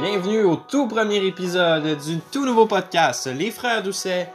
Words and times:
Bienvenue 0.00 0.44
au 0.44 0.56
tout 0.56 0.86
premier 0.86 1.24
épisode 1.26 1.98
du 1.98 2.18
tout 2.32 2.46
nouveau 2.46 2.66
podcast 2.66 3.26
Les 3.26 3.50
Frères 3.50 3.82
Doucet, 3.82 4.30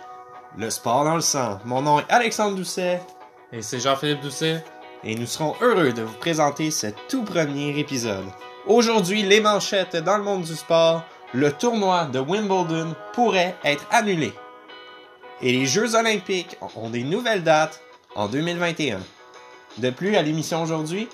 le 0.57 0.69
sport 0.69 1.03
dans 1.03 1.15
le 1.15 1.21
sang. 1.21 1.59
Mon 1.65 1.81
nom 1.81 1.99
est 1.99 2.05
Alexandre 2.09 2.55
Doucet 2.55 3.01
Et 3.51 3.61
c'est 3.61 3.79
Jean-Philippe 3.79 4.21
Doucet. 4.21 4.63
et 5.03 5.15
nous 5.15 5.25
serons 5.25 5.55
heureux 5.61 5.91
de 5.91 6.03
vous 6.03 6.17
présenter 6.17 6.69
ce 6.69 6.87
tout 7.07 7.23
premier 7.23 7.79
épisode. 7.79 8.25
Aujourd'hui, 8.67 9.23
les 9.23 9.41
manchettes 9.41 9.95
dans 9.95 10.17
le 10.17 10.23
monde 10.23 10.43
du 10.43 10.55
sport, 10.55 11.03
le 11.33 11.51
tournoi 11.51 12.05
de 12.05 12.19
Wimbledon 12.19 12.95
pourrait 13.13 13.55
être 13.63 13.85
annulé. 13.91 14.33
Et 15.41 15.51
les 15.51 15.65
Jeux 15.65 15.95
olympiques 15.95 16.57
ont 16.75 16.89
des 16.89 17.03
nouvelles 17.03 17.43
dates 17.43 17.81
en 18.15 18.27
2021. 18.27 18.99
De 19.79 19.89
plus, 19.89 20.15
à 20.15 20.21
l'émission 20.21 20.61
aujourd'hui, 20.61 21.09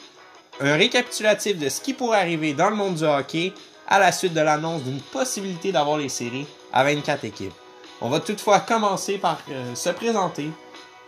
un 0.60 0.76
récapitulatif 0.76 1.58
de 1.58 1.70
ce 1.70 1.82
qui 1.82 1.94
pourrait 1.94 2.20
arriver 2.20 2.54
dans 2.54 2.70
le 2.70 2.76
monde 2.76 2.96
du 2.96 3.04
hockey 3.05 3.54
à 3.91 4.00
la 4.00 4.13
suite 4.13 4.34
de 4.34 4.40
l'annonce 4.40 4.84
d'une 4.84 5.02
possibilité 5.02 5.73
d'avoir 5.73 5.98
les 5.98 6.08
séries 6.08 6.48
à 6.72 6.86
24 6.86 7.26
équipes. 7.26 7.54
On 7.99 8.09
va 8.09 8.22
toutefois 8.22 8.62
commencer 8.62 9.18
par 9.18 9.41
euh, 9.52 9.76
se 9.76 9.90
présenter. 9.90 10.49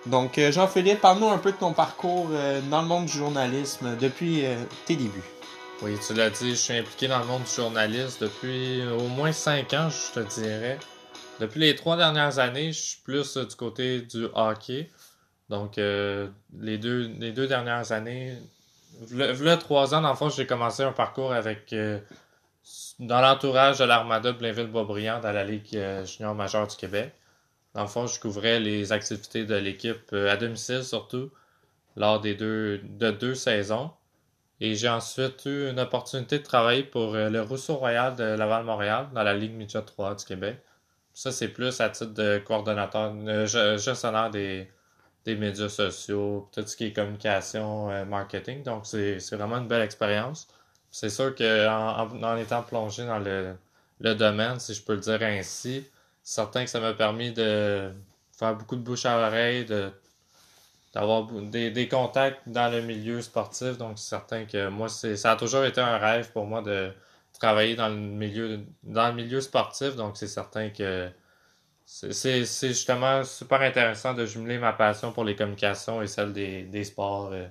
Donc, 0.05 0.37
euh, 0.37 0.51
Jean-Philippe, 0.51 0.99
parle-nous 0.99 1.29
un 1.29 1.37
peu 1.37 1.53
de 1.53 1.57
ton 1.57 1.71
parcours 1.71 2.27
euh, 2.31 2.59
dans 2.69 2.81
le 2.81 2.87
monde 2.89 3.05
du 3.05 3.13
journalisme 3.13 3.95
depuis 3.95 4.43
tes 4.85 4.97
débuts. 4.97 5.23
Oui, 5.81 5.97
tu 6.05 6.13
l'as 6.13 6.29
dit, 6.29 6.51
je 6.51 6.55
suis 6.55 6.77
impliqué 6.77 7.07
dans 7.07 7.19
le 7.19 7.25
monde 7.25 7.43
du 7.43 7.51
journalisme 7.51 8.17
depuis 8.25 8.85
au 8.85 9.07
moins 9.07 9.31
5 9.31 9.73
ans, 9.73 9.89
je 9.89 10.19
te 10.19 10.41
dirais. 10.41 10.77
Depuis 11.39 11.61
les 11.61 11.75
trois 11.75 11.95
dernières 11.95 12.37
années, 12.39 12.73
je 12.73 12.81
suis 12.81 13.01
plus 13.01 13.37
du 13.37 13.55
côté 13.55 14.01
du 14.01 14.27
hockey. 14.33 14.91
Donc, 15.49 15.77
les, 15.77 16.77
deux, 16.77 17.09
les 17.17 17.31
deux 17.31 17.47
dernières 17.47 17.91
années, 17.93 18.33
là, 19.11 19.57
trois 19.57 19.95
ans, 19.95 20.01
dans 20.01 20.09
le 20.09 20.15
fond, 20.15 20.29
j'ai 20.29 20.45
commencé 20.45 20.83
un 20.83 20.91
parcours 20.91 21.33
avec 21.33 21.73
dans 22.99 23.21
l'entourage 23.21 23.79
de 23.79 23.83
l'Armada 23.85 24.31
Blainville-Boisbriand 24.33 25.19
dans 25.21 25.31
la 25.31 25.43
Ligue 25.43 25.75
euh, 25.75 26.05
junior 26.05 26.35
majeure 26.35 26.67
du 26.67 26.75
Québec. 26.75 27.13
Dans 27.73 27.81
le 27.83 27.87
fond, 27.87 28.07
je 28.07 28.19
couvrais 28.19 28.59
les 28.59 28.91
activités 28.91 29.45
de 29.45 29.55
l'équipe 29.55 30.13
euh, 30.13 30.31
à 30.31 30.37
domicile 30.37 30.83
surtout 30.83 31.31
lors 31.97 32.21
de 32.21 33.11
deux 33.11 33.35
saisons. 33.35 33.91
Et 34.61 34.75
j'ai 34.75 34.89
ensuite 34.89 35.45
eu 35.45 35.69
une 35.69 35.79
opportunité 35.79 36.39
de 36.39 36.43
travailler 36.43 36.83
pour 36.83 37.15
euh, 37.15 37.29
le 37.29 37.41
Rousseau 37.41 37.75
Royal 37.75 38.15
de 38.15 38.23
Laval-Montréal 38.23 39.09
dans 39.13 39.23
la 39.23 39.33
Ligue 39.35 39.53
Midget 39.53 39.81
3 39.83 40.15
du 40.15 40.25
Québec. 40.25 40.59
Ça, 41.13 41.31
c'est 41.31 41.49
plus 41.49 41.81
à 41.81 41.89
titre 41.89 42.13
de 42.13 42.39
coordonnateur, 42.45 43.13
ge- 43.47 43.77
gestionnaire 43.77 44.29
des, 44.31 44.69
des 45.25 45.35
médias 45.35 45.69
sociaux, 45.69 46.49
tout 46.53 46.65
ce 46.67 46.75
qui 46.77 46.85
est 46.85 46.93
communication, 46.93 48.05
marketing. 48.05 48.63
Donc, 48.63 48.85
c'est 48.87 49.17
vraiment 49.35 49.57
une 49.57 49.67
belle 49.67 49.81
expérience. 49.83 50.47
C'est 50.93 51.09
sûr 51.09 51.35
que 51.35 51.67
en, 51.67 52.23
en- 52.23 52.37
étant 52.37 52.63
plongé 52.63 53.05
dans 53.05 53.19
le, 53.19 53.55
domaine, 54.15 54.59
si 54.59 54.73
je 54.73 54.81
peux 54.83 54.93
le 54.93 54.99
dire 55.01 55.21
ainsi, 55.23 55.85
c'est 56.23 56.35
certain 56.35 56.63
que 56.63 56.69
ça 56.69 56.79
m'a 56.79 56.93
permis 56.93 57.31
de 57.33 57.91
faire 58.31 58.55
beaucoup 58.55 58.75
de 58.77 58.81
bouche 58.81 59.05
à 59.05 59.17
oreille, 59.27 59.65
d'avoir 60.93 61.25
des, 61.25 61.87
contacts 61.89 62.47
dans 62.47 62.71
le 62.71 62.81
milieu 62.81 63.21
sportif. 63.21 63.77
Donc, 63.77 63.99
c'est 63.99 64.09
certain 64.09 64.45
que 64.45 64.69
moi, 64.69 64.87
ça 64.89 65.31
a 65.31 65.35
toujours 65.35 65.65
été 65.65 65.81
un 65.81 65.97
rêve 65.97 66.31
pour 66.31 66.45
moi 66.45 66.61
de 66.61 66.91
travailler 67.33 67.75
dans 67.75 67.89
le 67.89 67.95
milieu 69.15 69.41
sportif. 69.41 69.95
Donc, 69.95 70.17
c'est 70.17 70.27
certain 70.27 70.69
que 70.69 71.09
c'est 71.85 72.45
justement 72.45 73.23
super 73.23 73.61
intéressant 73.61 74.13
de 74.13 74.25
jumeler 74.25 74.57
ma 74.59 74.73
passion 74.73 75.11
pour 75.13 75.23
les 75.25 75.35
communications 75.35 76.01
et 76.01 76.07
celle 76.07 76.33
des, 76.33 76.63
des 76.63 76.83
sports, 76.85 77.31
euh, 77.33 77.47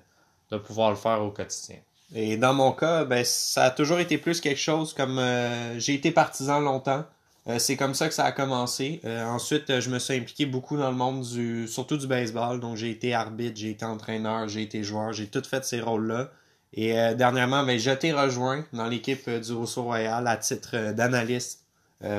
de 0.50 0.58
pouvoir 0.58 0.90
le 0.90 0.96
faire 0.96 1.22
au 1.22 1.30
quotidien. 1.32 1.78
Et 2.14 2.36
dans 2.36 2.52
mon 2.52 2.72
cas, 2.72 3.04
ben, 3.04 3.24
ça 3.24 3.64
a 3.64 3.70
toujours 3.70 3.98
été 3.98 4.18
plus 4.18 4.40
quelque 4.40 4.60
chose 4.60 4.92
comme 4.92 5.18
euh, 5.18 5.78
j'ai 5.78 5.94
été 5.94 6.10
partisan 6.10 6.60
longtemps. 6.60 7.04
Euh, 7.48 7.58
c'est 7.58 7.76
comme 7.76 7.94
ça 7.94 8.08
que 8.08 8.14
ça 8.14 8.24
a 8.24 8.32
commencé. 8.32 9.00
Euh, 9.04 9.24
ensuite, 9.24 9.80
je 9.80 9.90
me 9.90 9.98
suis 9.98 10.14
impliqué 10.14 10.46
beaucoup 10.46 10.76
dans 10.76 10.90
le 10.90 10.96
monde 10.96 11.22
du, 11.22 11.66
surtout 11.66 11.96
du 11.96 12.06
baseball. 12.06 12.60
Donc, 12.60 12.76
j'ai 12.76 12.90
été 12.90 13.14
arbitre, 13.14 13.58
j'ai 13.58 13.70
été 13.70 13.84
entraîneur, 13.84 14.46
j'ai 14.48 14.62
été 14.62 14.84
joueur, 14.84 15.12
j'ai 15.12 15.26
tout 15.26 15.42
fait 15.42 15.64
ces 15.64 15.80
rôles-là. 15.80 16.30
Et 16.74 16.94
dernièrement, 17.16 17.64
ben, 17.64 17.78
j'ai 17.78 17.92
été 17.92 18.12
rejoint 18.12 18.64
dans 18.72 18.86
l'équipe 18.86 19.28
du 19.28 19.52
Rousseau 19.52 19.82
Royal 19.82 20.26
à 20.26 20.38
titre 20.38 20.92
d'analyste 20.92 21.66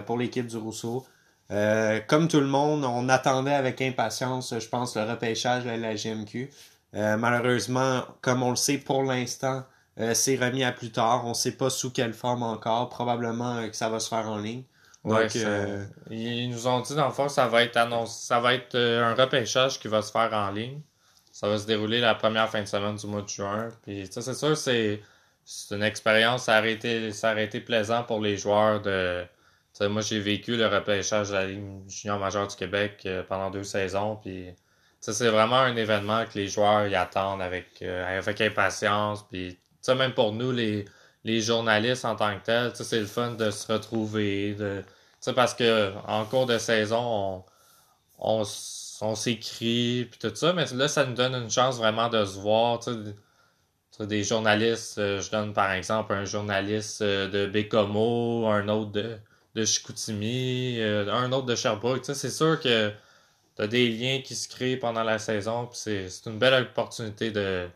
pour 0.06 0.16
l'équipe 0.20 0.46
du 0.46 0.58
Rousseau. 0.58 1.08
Comme 1.50 2.28
tout 2.28 2.40
le 2.40 2.46
monde, 2.46 2.86
on 2.86 3.10
attendait 3.10 3.56
avec 3.56 3.82
impatience, 3.82 4.54
je 4.60 4.68
pense, 4.68 4.96
le 4.96 5.10
repêchage 5.10 5.64
de 5.64 5.72
la 5.72 5.96
GMQ. 5.96 6.52
Malheureusement, 6.94 8.04
comme 8.22 8.44
on 8.44 8.52
le 8.52 8.56
sait 8.56 8.78
pour 8.78 9.02
l'instant, 9.02 9.64
euh, 10.00 10.14
c'est 10.14 10.36
remis 10.36 10.64
à 10.64 10.72
plus 10.72 10.92
tard. 10.92 11.26
On 11.26 11.30
ne 11.30 11.34
sait 11.34 11.52
pas 11.56 11.70
sous 11.70 11.92
quelle 11.92 12.14
forme 12.14 12.44
encore. 12.44 12.90
Probablement 12.90 13.58
euh, 13.58 13.68
que 13.68 13.76
ça 13.76 13.90
va 13.90 14.00
se 14.00 14.10
faire 14.10 14.28
en 14.28 14.38
ligne. 14.38 14.64
Donc, 15.06 15.18
Ouais, 15.18 15.28
euh, 15.36 15.86
Ils 16.10 16.50
nous 16.50 16.68
ont 16.68 16.80
dit, 16.80 16.96
dans 16.96 17.08
le 17.08 17.14
fond, 17.14 17.28
ça 17.30 17.48
va 17.48 17.64
être 17.64 17.76
annoncé, 17.78 18.26
ça 18.28 18.40
va 18.40 18.54
être 18.54 18.76
euh, 18.76 19.04
un 19.04 19.14
repêchage 19.16 19.80
qui 19.80 19.88
va 19.90 20.02
se 20.02 20.12
faire 20.12 20.32
en 20.34 20.50
ligne. 20.52 20.82
Ça 21.32 21.48
va 21.48 21.58
se 21.58 21.68
dérouler 21.68 22.00
la 22.00 22.16
première 22.16 22.50
fin 22.50 22.62
de 22.62 22.68
semaine 22.68 22.96
du 22.96 23.06
mois 23.08 23.22
de 23.22 23.28
juin. 23.28 23.70
Puis, 23.84 24.08
ça, 24.10 24.22
c'est 24.22 24.34
sûr, 24.34 24.56
c'est, 24.56 25.02
c'est 25.46 25.76
une 25.76 25.84
expérience, 25.84 26.46
ça 26.46 26.60
aurait, 26.60 26.74
été, 26.74 27.12
ça 27.12 27.32
aurait 27.32 27.44
été 27.46 27.60
plaisant 27.60 28.04
pour 28.04 28.22
les 28.22 28.38
joueurs 28.38 28.82
de. 28.82 29.26
moi, 29.82 30.02
j'ai 30.02 30.20
vécu 30.20 30.56
le 30.56 30.68
repêchage 30.68 31.30
de 31.30 31.34
la 31.34 31.46
Ligue 31.48 31.64
junior 31.90 32.20
majeure 32.20 32.48
du 32.48 32.56
Québec 32.56 33.08
pendant 33.28 33.50
deux 33.50 33.64
saisons. 33.64 34.16
Puis, 34.16 34.48
ça, 35.02 35.12
c'est 35.12 35.28
vraiment 35.30 35.58
un 35.58 35.76
événement 35.76 36.24
que 36.26 36.40
les 36.40 36.48
joueurs 36.48 36.88
y 36.88 36.96
attendent 36.96 37.42
avec, 37.42 37.82
avec 37.82 38.40
impatience. 38.40 39.26
Puis, 39.30 39.58
sais, 39.84 39.96
même 39.96 40.14
pour 40.14 40.34
nous, 40.34 40.52
les, 40.52 40.86
les 41.24 41.42
journalistes 41.42 42.06
en 42.06 42.16
tant 42.16 42.38
que 42.40 42.46
tels, 42.46 42.74
tu 42.74 42.84
c'est 42.84 43.00
le 43.00 43.06
fun 43.06 43.32
de 43.32 43.52
se 43.52 43.72
retrouver, 43.72 44.56
de, 44.56 44.84
tu 45.22 45.34
parce 45.34 45.54
que 45.54 45.94
en 46.08 46.26
cours 46.26 46.46
de 46.46 46.58
saison, 46.58 47.44
on, 48.20 48.44
on, 49.02 49.16
s'écrit, 49.16 50.06
puis 50.10 50.20
tout 50.20 50.36
ça, 50.36 50.54
mais 50.54 50.66
là, 50.74 50.88
ça 50.88 51.06
nous 51.06 51.14
donne 51.14 51.36
une 51.36 51.50
chance 51.50 51.78
vraiment 51.78 52.10
de 52.10 52.26
se 52.26 52.40
voir, 52.40 52.80
tu 52.80 52.94
sais, 52.94 53.00
tu 53.92 53.98
sais, 53.98 54.08
des 54.08 54.24
journalistes, 54.24 54.98
euh, 54.98 55.22
je 55.22 55.30
donne 55.32 55.54
par 55.54 55.72
exemple 55.72 56.14
un 56.14 56.26
journaliste 56.26 57.02
euh, 57.02 57.28
de 57.30 57.46
Bécomo, 57.48 58.48
un 58.48 58.68
autre 58.70 58.92
de, 58.92 59.18
de 59.56 59.66
Chicoutimi, 59.66 60.80
euh, 60.80 61.12
un 61.14 61.32
autre 61.32 61.46
de 61.46 61.56
Sherbrooke, 61.56 62.02
tu 62.04 62.16
c'est 62.16 62.30
sûr 62.32 62.60
que 62.60 62.92
t'as 63.56 63.68
des 63.68 63.90
liens 63.90 64.22
qui 64.22 64.36
se 64.36 64.50
créent 64.50 64.78
pendant 64.78 65.04
la 65.04 65.20
saison, 65.20 65.68
puis 65.68 65.78
c'est 65.80 66.26
une 66.26 66.40
belle 66.40 66.64
opportunité 66.64 67.32
de 67.32 67.68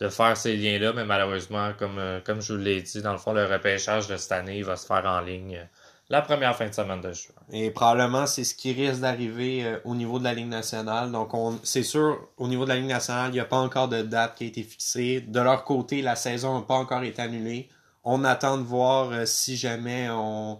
de 0.00 0.08
faire 0.08 0.36
ces 0.36 0.56
liens-là, 0.56 0.92
mais 0.94 1.04
malheureusement, 1.04 1.72
comme, 1.78 1.98
euh, 1.98 2.20
comme 2.24 2.40
je 2.40 2.54
vous 2.54 2.58
l'ai 2.58 2.80
dit, 2.80 3.02
dans 3.02 3.12
le 3.12 3.18
fond, 3.18 3.32
le 3.32 3.44
repêchage 3.44 4.08
de 4.08 4.16
cette 4.16 4.32
année 4.32 4.62
va 4.62 4.76
se 4.76 4.86
faire 4.86 5.04
en 5.04 5.20
ligne 5.20 5.56
euh, 5.56 5.64
la 6.08 6.22
première 6.22 6.56
fin 6.56 6.68
de 6.68 6.74
semaine 6.74 7.02
de 7.02 7.12
juin. 7.12 7.34
et 7.52 7.70
probablement, 7.70 8.26
c'est 8.26 8.42
ce 8.42 8.54
qui 8.54 8.72
risque 8.72 9.02
d'arriver 9.02 9.64
euh, 9.64 9.78
au 9.84 9.94
niveau 9.94 10.18
de 10.18 10.24
la 10.24 10.32
Ligue 10.32 10.48
nationale. 10.48 11.12
Donc, 11.12 11.34
on, 11.34 11.58
c'est 11.62 11.82
sûr, 11.82 12.18
au 12.38 12.48
niveau 12.48 12.64
de 12.64 12.70
la 12.70 12.76
Ligue 12.76 12.88
nationale, 12.88 13.28
il 13.28 13.34
n'y 13.34 13.40
a 13.40 13.44
pas 13.44 13.58
encore 13.58 13.88
de 13.88 14.00
date 14.00 14.36
qui 14.36 14.44
a 14.44 14.46
été 14.46 14.62
fixée. 14.62 15.20
De 15.20 15.40
leur 15.40 15.64
côté, 15.64 16.00
la 16.00 16.16
saison 16.16 16.58
n'a 16.58 16.64
pas 16.64 16.74
encore 16.74 17.02
été 17.02 17.20
annulée. 17.20 17.68
On 18.02 18.24
attend 18.24 18.56
de 18.56 18.62
voir 18.62 19.26
si 19.26 19.56
jamais 19.58 20.08
on 20.10 20.58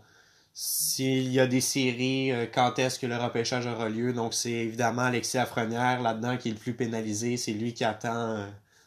s'il 0.52 1.32
y 1.32 1.40
a 1.40 1.46
des 1.46 1.62
séries, 1.62 2.32
quand 2.52 2.78
est-ce 2.78 2.98
que 2.98 3.06
le 3.06 3.16
repêchage 3.16 3.66
aura 3.66 3.88
lieu. 3.88 4.12
Donc, 4.12 4.34
c'est 4.34 4.50
évidemment 4.50 5.02
Alexis 5.02 5.38
Lafrenière 5.38 6.02
là-dedans 6.02 6.36
qui 6.36 6.50
est 6.50 6.52
le 6.52 6.58
plus 6.58 6.74
pénalisé. 6.74 7.38
C'est 7.38 7.52
lui 7.52 7.72
qui 7.72 7.84
attend 7.84 8.44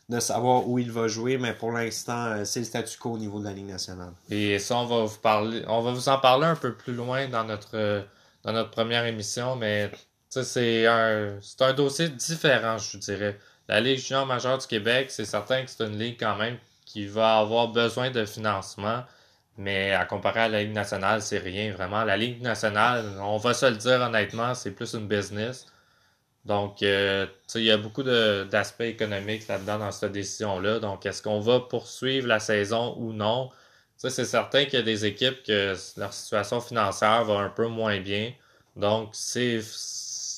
de 0.10 0.20
savoir 0.20 0.68
où 0.68 0.80
il 0.80 0.92
va 0.92 1.08
jouer, 1.08 1.38
mais 1.38 1.54
pour 1.54 1.72
l'instant, 1.72 2.26
euh, 2.26 2.46
c'est 2.46 2.60
le 2.60 2.66
statu 2.66 2.98
quo 2.98 3.12
au 3.12 3.18
niveau 3.18 3.40
de 3.40 3.46
la 3.46 3.54
Ligue 3.54 3.70
nationale. 3.70 4.12
Et 4.30 4.60
ça, 4.60 4.78
on 4.78 4.86
va 4.86 5.06
vous 5.06 5.18
parler, 5.20 5.64
on 5.68 5.82
va 5.82 5.92
vous 5.92 6.10
en 6.10 6.18
parler 6.18 6.46
un 6.46 6.56
peu 6.56 6.74
plus 6.74 6.94
loin 6.94 7.28
dans 7.28 7.44
notre, 7.46 7.76
euh, 7.76 8.02
dans 8.44 8.52
notre 8.52 8.72
première 8.72 9.06
émission, 9.06 9.56
mais 9.56 9.92
c'est 10.30 10.88
un, 10.88 11.40
un 11.60 11.74
dossier 11.74 12.10
différent, 12.10 12.78
je 12.78 12.98
dirais. 12.98 13.40
La 13.70 13.80
Ligue 13.80 14.00
junior 14.00 14.26
majeure 14.26 14.58
du 14.58 14.68
Québec, 14.68 15.10
c'est 15.10 15.26
certain 15.26 15.64
que 15.64 15.70
c'est 15.70 15.84
une 15.84 15.98
ligue 15.98 16.18
quand 16.20 16.36
même 16.36 16.58
qui 16.86 17.08
va 17.08 17.38
avoir 17.38 17.70
besoin 17.70 18.12
de 18.12 18.26
financement, 18.26 19.04
mais 19.58 19.94
à 19.94 20.06
comparer 20.06 20.42
à 20.42 20.48
la 20.50 20.64
Ligue 20.64 20.74
nationale, 20.74 21.22
c'est 21.22 21.40
rien 21.40 21.72
vraiment. 21.72 22.04
La 22.04 22.18
Ligue 22.18 22.42
nationale, 22.42 23.06
on 23.22 23.38
va 23.38 23.54
se 23.54 23.68
le 23.68 23.78
dire 23.78 24.02
honnêtement, 24.02 24.54
c'est 24.54 24.72
plus 24.72 24.94
une 24.94 25.08
business. 25.08 25.66
Donc, 26.46 26.84
euh, 26.84 27.26
il 27.56 27.64
y 27.64 27.72
a 27.72 27.78
beaucoup 27.78 28.04
d'aspects 28.04 28.82
économiques 28.82 29.48
là-dedans 29.48 29.80
dans 29.80 29.92
cette 29.92 30.12
décision-là. 30.12 30.80
Donc, 30.80 31.06
est-ce 31.06 31.22
qu'on 31.22 31.40
va 31.40 31.62
poursuivre 31.62 32.28
la 32.28 32.40
saison 32.40 32.96
ou 32.98 33.14
non? 33.14 33.50
C'est 33.96 34.26
certain 34.26 34.66
qu'il 34.66 34.74
y 34.74 34.82
a 34.82 34.82
des 34.82 35.06
équipes 35.06 35.44
que 35.44 35.76
leur 35.98 36.14
situation 36.14 36.60
financière 36.60 37.24
va 37.24 37.36
un 37.36 37.50
peu 37.50 37.68
moins 37.68 38.02
bien. 38.02 38.34
Donc, 38.76 39.10
c'est, 39.14 39.62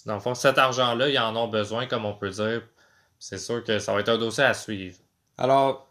dans 0.05 0.15
le 0.15 0.19
fond, 0.19 0.35
cet 0.35 0.59
argent-là, 0.59 1.09
ils 1.09 1.17
en 1.17 1.35
ont 1.35 1.47
besoin, 1.47 1.87
comme 1.87 2.05
on 2.05 2.13
peut 2.13 2.29
dire. 2.29 2.61
C'est 3.17 3.39
sûr 3.39 3.63
que 3.63 3.79
ça 3.79 3.93
va 3.93 4.01
être 4.01 4.09
un 4.09 4.19
dossier 4.19 4.43
à 4.43 4.53
suivre. 4.53 4.97
Alors, 5.39 5.87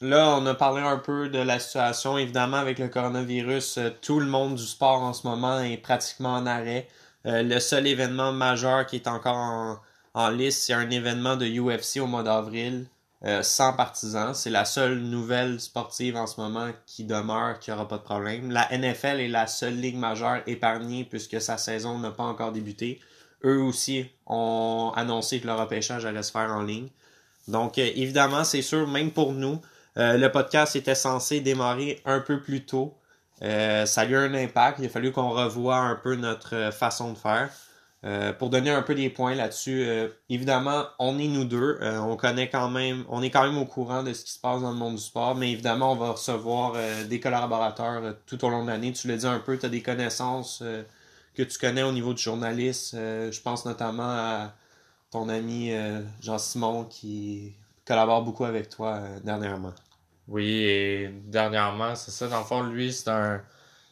là, 0.00 0.36
on 0.38 0.46
a 0.46 0.54
parlé 0.54 0.80
un 0.80 0.96
peu 0.96 1.28
de 1.28 1.38
la 1.38 1.58
situation. 1.58 2.16
Évidemment, 2.16 2.56
avec 2.56 2.78
le 2.78 2.88
coronavirus, 2.88 3.78
euh, 3.78 3.90
tout 4.00 4.20
le 4.20 4.26
monde 4.26 4.54
du 4.54 4.66
sport 4.66 5.02
en 5.02 5.12
ce 5.12 5.26
moment 5.26 5.60
est 5.60 5.76
pratiquement 5.76 6.34
en 6.36 6.46
arrêt. 6.46 6.88
Euh, 7.28 7.42
le 7.42 7.60
seul 7.60 7.86
événement 7.86 8.32
majeur 8.32 8.86
qui 8.86 8.96
est 8.96 9.06
encore 9.06 9.82
en, 10.14 10.30
liste, 10.30 10.62
c'est 10.62 10.72
un 10.72 10.88
événement 10.90 11.36
de 11.36 11.46
UFC 11.46 12.00
au 12.00 12.06
mois 12.06 12.22
d'avril. 12.22 12.86
euh, 13.24 13.42
sans 13.42 13.72
partisans. 13.72 14.32
C'est 14.32 14.50
la 14.50 14.64
seule 14.64 15.00
nouvelle 15.00 15.60
sportive 15.60 16.14
en 16.14 16.28
ce 16.28 16.40
moment 16.40 16.70
qui 16.86 17.02
demeure, 17.02 17.58
qui 17.58 17.72
aura 17.72 17.88
pas 17.88 17.98
de 17.98 18.02
problème. 18.04 18.52
La 18.52 18.68
NFL 18.70 19.18
est 19.18 19.26
la 19.28 19.48
seule 19.48 19.74
ligue 19.74 19.96
majeure 19.96 20.40
épargnée 20.46 21.04
puisque 21.04 21.40
sa 21.40 21.58
saison 21.58 21.98
n'a 21.98 22.12
pas 22.12 22.22
encore 22.22 22.52
débuté. 22.52 23.00
Eux 23.44 23.60
aussi 23.60 24.06
ont 24.26 24.92
annoncé 24.94 25.40
que 25.40 25.48
le 25.48 25.54
repêchage 25.54 26.06
allait 26.06 26.22
se 26.22 26.30
faire 26.30 26.50
en 26.52 26.62
ligne. 26.62 26.90
Donc, 27.48 27.78
euh, 27.78 27.90
évidemment, 27.96 28.44
c'est 28.44 28.62
sûr, 28.62 28.86
même 28.86 29.10
pour 29.10 29.32
nous, 29.32 29.60
le 29.96 30.28
podcast 30.28 30.76
était 30.76 30.94
censé 30.94 31.40
démarrer 31.40 32.00
un 32.04 32.20
peu 32.20 32.40
plus 32.40 32.64
tôt. 32.64 32.96
Euh, 33.42 33.86
ça 33.86 34.02
a 34.02 34.06
eu 34.06 34.16
un 34.16 34.34
impact. 34.34 34.78
Il 34.80 34.86
a 34.86 34.88
fallu 34.88 35.12
qu'on 35.12 35.30
revoie 35.30 35.76
un 35.76 35.94
peu 35.94 36.16
notre 36.16 36.72
façon 36.72 37.12
de 37.12 37.18
faire. 37.18 37.50
pour 38.38 38.50
donner 38.50 38.70
un 38.70 38.82
peu 38.82 38.94
des 38.94 39.10
points 39.10 39.34
là-dessus, 39.34 39.86
évidemment, 40.30 40.84
on 40.98 41.18
est 41.18 41.26
nous 41.26 41.44
deux. 41.44 41.78
on 41.82 42.16
connaît 42.16 42.48
quand 42.48 42.70
même, 42.70 43.04
on 43.08 43.22
est 43.22 43.30
quand 43.30 43.42
même 43.44 43.58
au 43.58 43.64
courant 43.64 44.02
de 44.04 44.12
ce 44.12 44.24
qui 44.24 44.32
se 44.32 44.38
passe 44.40 44.62
dans 44.62 44.70
le 44.70 44.76
monde 44.76 44.94
du 44.96 45.02
sport, 45.02 45.34
mais 45.34 45.50
évidemment, 45.52 45.92
on 45.92 45.96
va 45.96 46.10
recevoir 46.12 46.74
des 47.08 47.20
collaborateurs 47.20 48.14
tout 48.26 48.44
au 48.44 48.50
long 48.50 48.62
de 48.62 48.68
l'année. 48.70 48.92
Tu 48.92 49.08
l'as 49.08 49.16
dit 49.16 49.26
un 49.26 49.40
peu, 49.40 49.58
tu 49.58 49.66
as 49.66 49.68
des 49.68 49.82
connaissances 49.82 50.62
que 51.34 51.42
tu 51.42 51.58
connais 51.58 51.82
au 51.82 51.92
niveau 51.92 52.14
du 52.14 52.22
journaliste. 52.22 52.94
je 52.94 53.40
pense 53.40 53.64
notamment 53.66 54.08
à 54.08 54.52
ton 55.10 55.28
ami 55.28 55.72
Jean-Simon 56.20 56.84
qui 56.84 57.52
collabore 57.84 58.22
beaucoup 58.22 58.44
avec 58.44 58.68
toi 58.68 59.00
dernièrement. 59.24 59.72
Oui, 60.28 60.46
et 60.64 61.08
dernièrement, 61.08 61.94
c'est 61.94 62.10
ça. 62.10 62.28
Dans 62.28 62.40
le 62.40 62.44
fond, 62.44 62.62
lui, 62.62 62.92
c'est 62.92 63.08
un. 63.10 63.42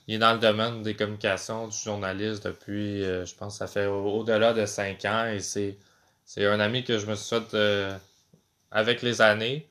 Il 0.08 0.16
est 0.16 0.18
dans 0.18 0.34
le 0.34 0.38
domaine 0.40 0.82
des 0.82 0.94
communications, 0.96 1.68
du 1.68 1.76
journaliste 1.76 2.44
depuis, 2.46 3.04
euh, 3.04 3.24
je 3.26 3.34
pense, 3.34 3.58
ça 3.58 3.66
fait 3.68 3.86
au-delà 3.86 4.52
de 4.54 4.66
cinq 4.66 5.04
ans. 5.04 5.26
Et 5.26 5.40
c'est, 5.40 5.78
c'est 6.24 6.46
un 6.46 6.60
ami 6.60 6.84
que 6.84 6.98
je 6.98 7.06
me 7.06 7.16
fait 7.16 7.54
euh, 7.54 7.96
avec 8.70 9.02
les 9.02 9.20
années. 9.22 9.68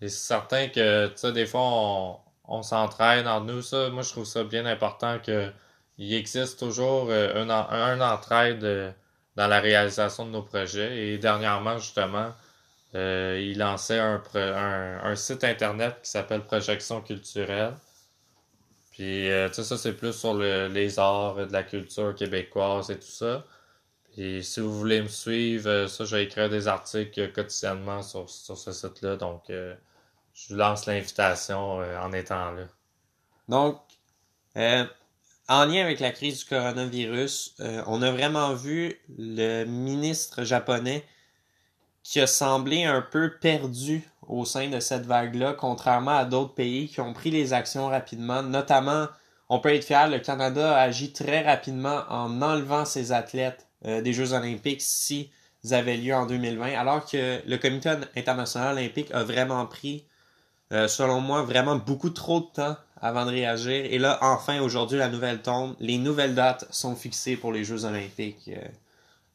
Et 0.00 0.08
c'est 0.08 0.26
certain 0.28 0.68
que, 0.68 1.08
tu 1.08 1.14
sais, 1.16 1.32
des 1.32 1.46
fois, 1.46 1.62
on, 1.64 2.18
on 2.46 2.62
s'entraîne 2.62 3.28
entre 3.28 3.46
nous. 3.46 3.62
Ça, 3.62 3.90
moi, 3.90 4.02
je 4.02 4.10
trouve 4.10 4.26
ça 4.26 4.44
bien 4.44 4.66
important 4.66 5.18
que 5.20 5.50
il 5.98 6.14
existe 6.14 6.58
toujours 6.60 7.08
euh, 7.10 7.44
un, 7.44 7.50
un 7.50 8.00
entraide 8.00 8.94
dans 9.36 9.46
la 9.48 9.60
réalisation 9.60 10.26
de 10.26 10.30
nos 10.32 10.42
projets. 10.42 11.08
Et 11.08 11.18
dernièrement, 11.18 11.78
justement, 11.78 12.32
euh, 12.94 13.40
il 13.40 13.58
lançait 13.58 13.98
un, 13.98 14.22
un, 14.34 15.16
site 15.16 15.42
internet 15.42 15.96
qui 16.02 16.10
s'appelle 16.10 16.42
Projection 16.44 17.00
culturelle. 17.00 17.74
Puis, 18.92 19.28
euh, 19.30 19.48
tu 19.48 19.56
sais, 19.56 19.64
ça, 19.64 19.76
c'est 19.76 19.94
plus 19.94 20.12
sur 20.12 20.34
les 20.34 20.98
arts 21.00 21.34
de 21.34 21.52
la 21.52 21.64
culture 21.64 22.14
québécoise 22.14 22.90
et 22.90 22.98
tout 22.98 23.06
ça. 23.06 23.44
Puis, 24.12 24.44
si 24.44 24.60
vous 24.60 24.72
voulez 24.72 25.02
me 25.02 25.08
suivre, 25.08 25.68
euh, 25.68 25.88
ça, 25.88 26.04
je 26.04 26.14
vais 26.14 26.24
écrire 26.24 26.48
des 26.48 26.68
articles 26.68 27.32
quotidiennement 27.32 28.00
sur, 28.02 28.30
sur 28.30 28.56
ce 28.56 28.70
site-là. 28.70 29.16
Donc, 29.16 29.42
je 29.48 30.48
vous 30.48 30.54
lance 30.54 30.86
l'invitation 30.86 31.78
en 31.78 32.12
étant 32.12 32.52
là. 32.52 32.66
Donc, 33.48 33.80
en 35.48 35.64
lien 35.64 35.82
avec 35.82 35.98
la 35.98 36.12
crise 36.12 36.38
du 36.40 36.44
coronavirus, 36.44 37.56
on 37.86 38.02
a 38.02 38.12
vraiment 38.12 38.54
vu 38.54 39.00
le 39.18 39.64
ministre 39.64 40.44
japonais 40.44 41.04
qui 42.04 42.20
a 42.20 42.26
semblé 42.28 42.84
un 42.84 43.00
peu 43.00 43.32
perdu 43.40 44.08
au 44.28 44.44
sein 44.44 44.68
de 44.68 44.78
cette 44.78 45.06
vague-là, 45.06 45.54
contrairement 45.54 46.16
à 46.18 46.24
d'autres 46.24 46.54
pays 46.54 46.88
qui 46.88 47.00
ont 47.00 47.14
pris 47.14 47.30
les 47.30 47.52
actions 47.52 47.88
rapidement. 47.88 48.42
Notamment, 48.42 49.08
on 49.48 49.58
peut 49.58 49.74
être 49.74 49.84
fier, 49.84 50.08
le 50.08 50.18
Canada 50.18 50.76
a 50.76 50.82
agi 50.82 51.12
très 51.12 51.42
rapidement 51.42 52.02
en 52.08 52.40
enlevant 52.42 52.84
ses 52.84 53.12
athlètes 53.12 53.66
euh, 53.86 54.02
des 54.02 54.12
Jeux 54.12 54.32
olympiques 54.34 54.82
s'ils 54.82 55.28
avaient 55.72 55.96
lieu 55.96 56.14
en 56.14 56.26
2020, 56.26 56.78
alors 56.78 57.04
que 57.06 57.40
le 57.46 57.56
Comité 57.56 57.94
international 58.16 58.76
olympique 58.76 59.10
a 59.12 59.24
vraiment 59.24 59.64
pris, 59.66 60.04
euh, 60.72 60.88
selon 60.88 61.20
moi, 61.20 61.42
vraiment 61.42 61.76
beaucoup 61.76 62.10
trop 62.10 62.40
de 62.40 62.46
temps 62.46 62.76
avant 63.00 63.24
de 63.24 63.30
réagir. 63.30 63.86
Et 63.86 63.98
là, 63.98 64.18
enfin, 64.20 64.60
aujourd'hui, 64.60 64.98
la 64.98 65.08
nouvelle 65.08 65.40
tombe. 65.40 65.74
Les 65.80 65.98
nouvelles 65.98 66.34
dates 66.34 66.66
sont 66.70 66.96
fixées 66.96 67.36
pour 67.36 67.52
les 67.52 67.64
Jeux 67.64 67.84
olympiques 67.84 68.48
euh, 68.48 68.60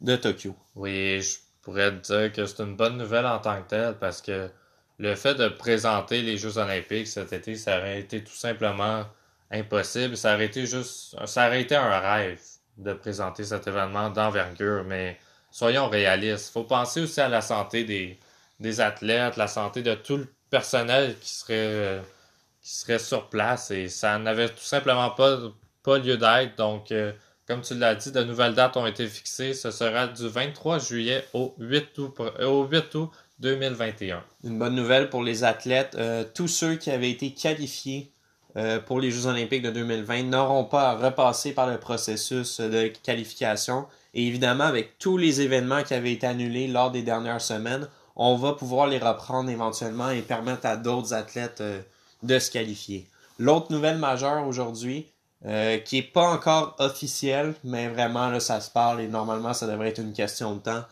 de 0.01 0.15
Tokyo. 0.15 0.55
Oui, 0.75 1.21
je 1.21 1.48
pourrais 1.61 1.91
dire 1.91 2.31
que 2.31 2.45
c'est 2.45 2.63
une 2.63 2.75
bonne 2.75 2.97
nouvelle 2.97 3.25
en 3.25 3.39
tant 3.39 3.61
que 3.61 3.69
telle 3.69 3.95
parce 3.99 4.21
que 4.21 4.49
le 4.97 5.15
fait 5.15 5.35
de 5.35 5.47
présenter 5.47 6.21
les 6.21 6.37
Jeux 6.37 6.57
olympiques 6.57 7.07
cet 7.07 7.33
été, 7.33 7.55
ça 7.55 7.77
aurait 7.79 7.99
été 7.99 8.23
tout 8.23 8.33
simplement 8.35 9.05
impossible. 9.51 10.17
Ça 10.17 10.35
aurait 10.35 10.45
été 10.45 10.65
juste, 10.65 11.15
ça 11.25 11.47
aurait 11.47 11.61
été 11.61 11.75
un 11.75 11.99
rêve 11.99 12.39
de 12.77 12.93
présenter 12.93 13.43
cet 13.43 13.67
événement 13.67 14.09
d'envergure, 14.09 14.83
mais 14.85 15.17
soyons 15.51 15.89
réalistes. 15.89 16.49
Il 16.49 16.53
faut 16.53 16.63
penser 16.63 17.01
aussi 17.01 17.21
à 17.21 17.29
la 17.29 17.41
santé 17.41 17.83
des, 17.83 18.19
des 18.59 18.81
athlètes, 18.81 19.37
la 19.37 19.47
santé 19.47 19.81
de 19.81 19.95
tout 19.95 20.17
le 20.17 20.27
personnel 20.49 21.17
qui 21.19 21.29
serait, 21.29 22.01
sur 22.99 23.29
place 23.29 23.71
et 23.71 23.87
ça 23.87 24.17
n'avait 24.19 24.49
tout 24.49 24.57
simplement 24.57 25.11
pas, 25.11 25.37
pas 25.83 25.97
lieu 25.97 26.17
d'être. 26.17 26.55
Donc, 26.57 26.91
euh, 26.91 27.13
comme 27.49 27.61
tu 27.61 27.73
l'as 27.73 27.95
dit, 27.95 28.11
de 28.11 28.23
nouvelles 28.23 28.53
dates 28.53 28.77
ont 28.77 28.85
été 28.85 29.07
fixées. 29.07 29.55
Ce 29.55 29.71
sera 29.71 30.05
du 30.05 30.27
23 30.27 30.77
juillet 30.77 31.25
au 31.33 31.55
8 31.57 31.97
août, 31.97 32.13
euh, 32.19 32.45
au 32.45 32.65
8 32.65 32.93
août 32.93 33.09
2021. 33.39 34.23
Une 34.43 34.59
bonne 34.59 34.75
nouvelle 34.75 35.09
pour 35.09 35.23
les 35.23 35.43
athlètes. 35.43 35.95
Euh, 35.97 36.23
tous 36.35 36.47
ceux 36.47 36.75
qui 36.75 36.91
avaient 36.91 37.09
été 37.09 37.31
qualifiés 37.31 38.11
euh, 38.55 38.79
pour 38.79 38.99
les 38.99 39.09
Jeux 39.09 39.25
olympiques 39.25 39.63
de 39.63 39.71
2020 39.71 40.23
n'auront 40.25 40.65
pas 40.65 40.91
à 40.91 40.95
repasser 40.95 41.53
par 41.53 41.65
le 41.65 41.79
processus 41.79 42.59
de 42.61 42.91
qualification. 43.01 43.87
Et 44.13 44.27
évidemment, 44.27 44.65
avec 44.65 44.99
tous 44.99 45.17
les 45.17 45.41
événements 45.41 45.81
qui 45.81 45.95
avaient 45.95 46.13
été 46.13 46.27
annulés 46.27 46.67
lors 46.67 46.91
des 46.91 47.01
dernières 47.01 47.41
semaines, 47.41 47.87
on 48.15 48.35
va 48.35 48.53
pouvoir 48.53 48.85
les 48.85 48.99
reprendre 48.99 49.49
éventuellement 49.49 50.11
et 50.11 50.21
permettre 50.21 50.67
à 50.67 50.77
d'autres 50.77 51.15
athlètes 51.15 51.63
de 52.21 52.39
se 52.39 52.51
qualifier. 52.51 53.07
L'autre 53.39 53.71
nouvelle 53.71 53.97
majeure 53.97 54.45
aujourd'hui, 54.45 55.07
euh, 55.45 55.77
qui 55.77 55.99
est 55.99 56.03
pas 56.03 56.33
encore 56.33 56.75
officiel, 56.79 57.55
mais 57.63 57.87
vraiment 57.87 58.29
là, 58.29 58.41
ça 58.41 58.59
se 58.59 58.69
parle 58.69 58.99
et 58.99 59.07
normalement 59.07 59.53
ça 59.53 59.67
devrait 59.67 59.89
être 59.89 59.99
une 59.99 60.13
question 60.13 60.55
de 60.55 60.59
temps. 60.59 60.83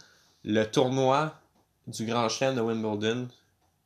Le 0.45 0.63
tournoi 0.63 1.33
du 1.87 2.05
Grand 2.05 2.29
Chelem 2.29 2.55
de 2.55 2.61
Wimbledon, 2.61 3.27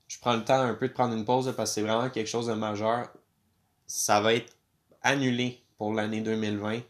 je 0.07 0.19
prends 0.19 0.35
le 0.35 0.43
temps 0.43 0.59
un 0.59 0.75
peu 0.75 0.87
de 0.87 0.93
prendre 0.93 1.15
une 1.15 1.25
pause 1.25 1.51
parce 1.57 1.71
que 1.71 1.73
c'est 1.75 1.81
vraiment 1.81 2.09
quelque 2.09 2.27
chose 2.27 2.47
de 2.47 2.53
majeur. 2.53 3.07
Ça 3.87 4.21
va 4.21 4.35
être 4.35 4.53
annulé 5.01 5.61
pour 5.77 5.93
l'année 5.93 6.21
2020. 6.21 6.81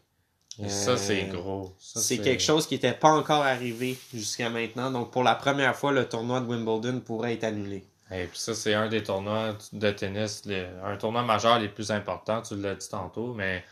ça, 0.68 0.98
c'est 0.98 1.30
euh, 1.30 1.32
gros. 1.32 1.74
C'est 1.78 2.18
quelque 2.18 2.42
chose 2.42 2.66
qui 2.66 2.74
n'était 2.74 2.92
pas 2.92 3.10
encore 3.10 3.42
arrivé 3.42 3.98
jusqu'à 4.12 4.50
maintenant. 4.50 4.90
Donc, 4.90 5.10
pour 5.10 5.22
la 5.22 5.34
première 5.34 5.74
fois, 5.74 5.92
le 5.92 6.06
tournoi 6.06 6.40
de 6.40 6.46
Wimbledon 6.46 7.00
pourrait 7.00 7.34
être 7.34 7.44
annulé. 7.44 7.86
Et 8.12 8.26
puis 8.26 8.38
ça, 8.38 8.54
c'est 8.54 8.74
un 8.74 8.88
des 8.88 9.02
tournois 9.02 9.56
de 9.72 9.90
tennis, 9.90 10.42
un 10.84 10.96
tournoi 10.96 11.22
majeur 11.22 11.58
les 11.58 11.68
plus 11.68 11.90
importants, 11.90 12.42
tu 12.42 12.56
l'as 12.56 12.74
dit 12.74 12.88
tantôt, 12.88 13.32
mais 13.32 13.64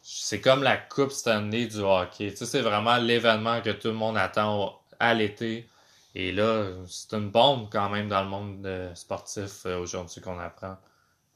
c'est 0.00 0.40
comme 0.40 0.62
la 0.62 0.76
Coupe 0.76 1.10
Stanley 1.10 1.66
du 1.66 1.80
hockey. 1.80 2.30
Tu 2.30 2.36
sais, 2.36 2.46
c'est 2.46 2.60
vraiment 2.60 2.96
l'événement 2.96 3.60
que 3.60 3.70
tout 3.70 3.88
le 3.88 3.94
monde 3.94 4.16
attend 4.16 4.80
à 5.00 5.14
l'été. 5.14 5.68
Et 6.14 6.32
là, 6.32 6.66
c'est 6.86 7.14
une 7.16 7.30
bombe 7.30 7.68
quand 7.70 7.88
même 7.90 8.08
dans 8.08 8.22
le 8.22 8.28
monde 8.28 8.90
sportif 8.94 9.66
euh, 9.66 9.78
aujourd'hui 9.78 10.20
qu'on 10.20 10.38
apprend. 10.38 10.76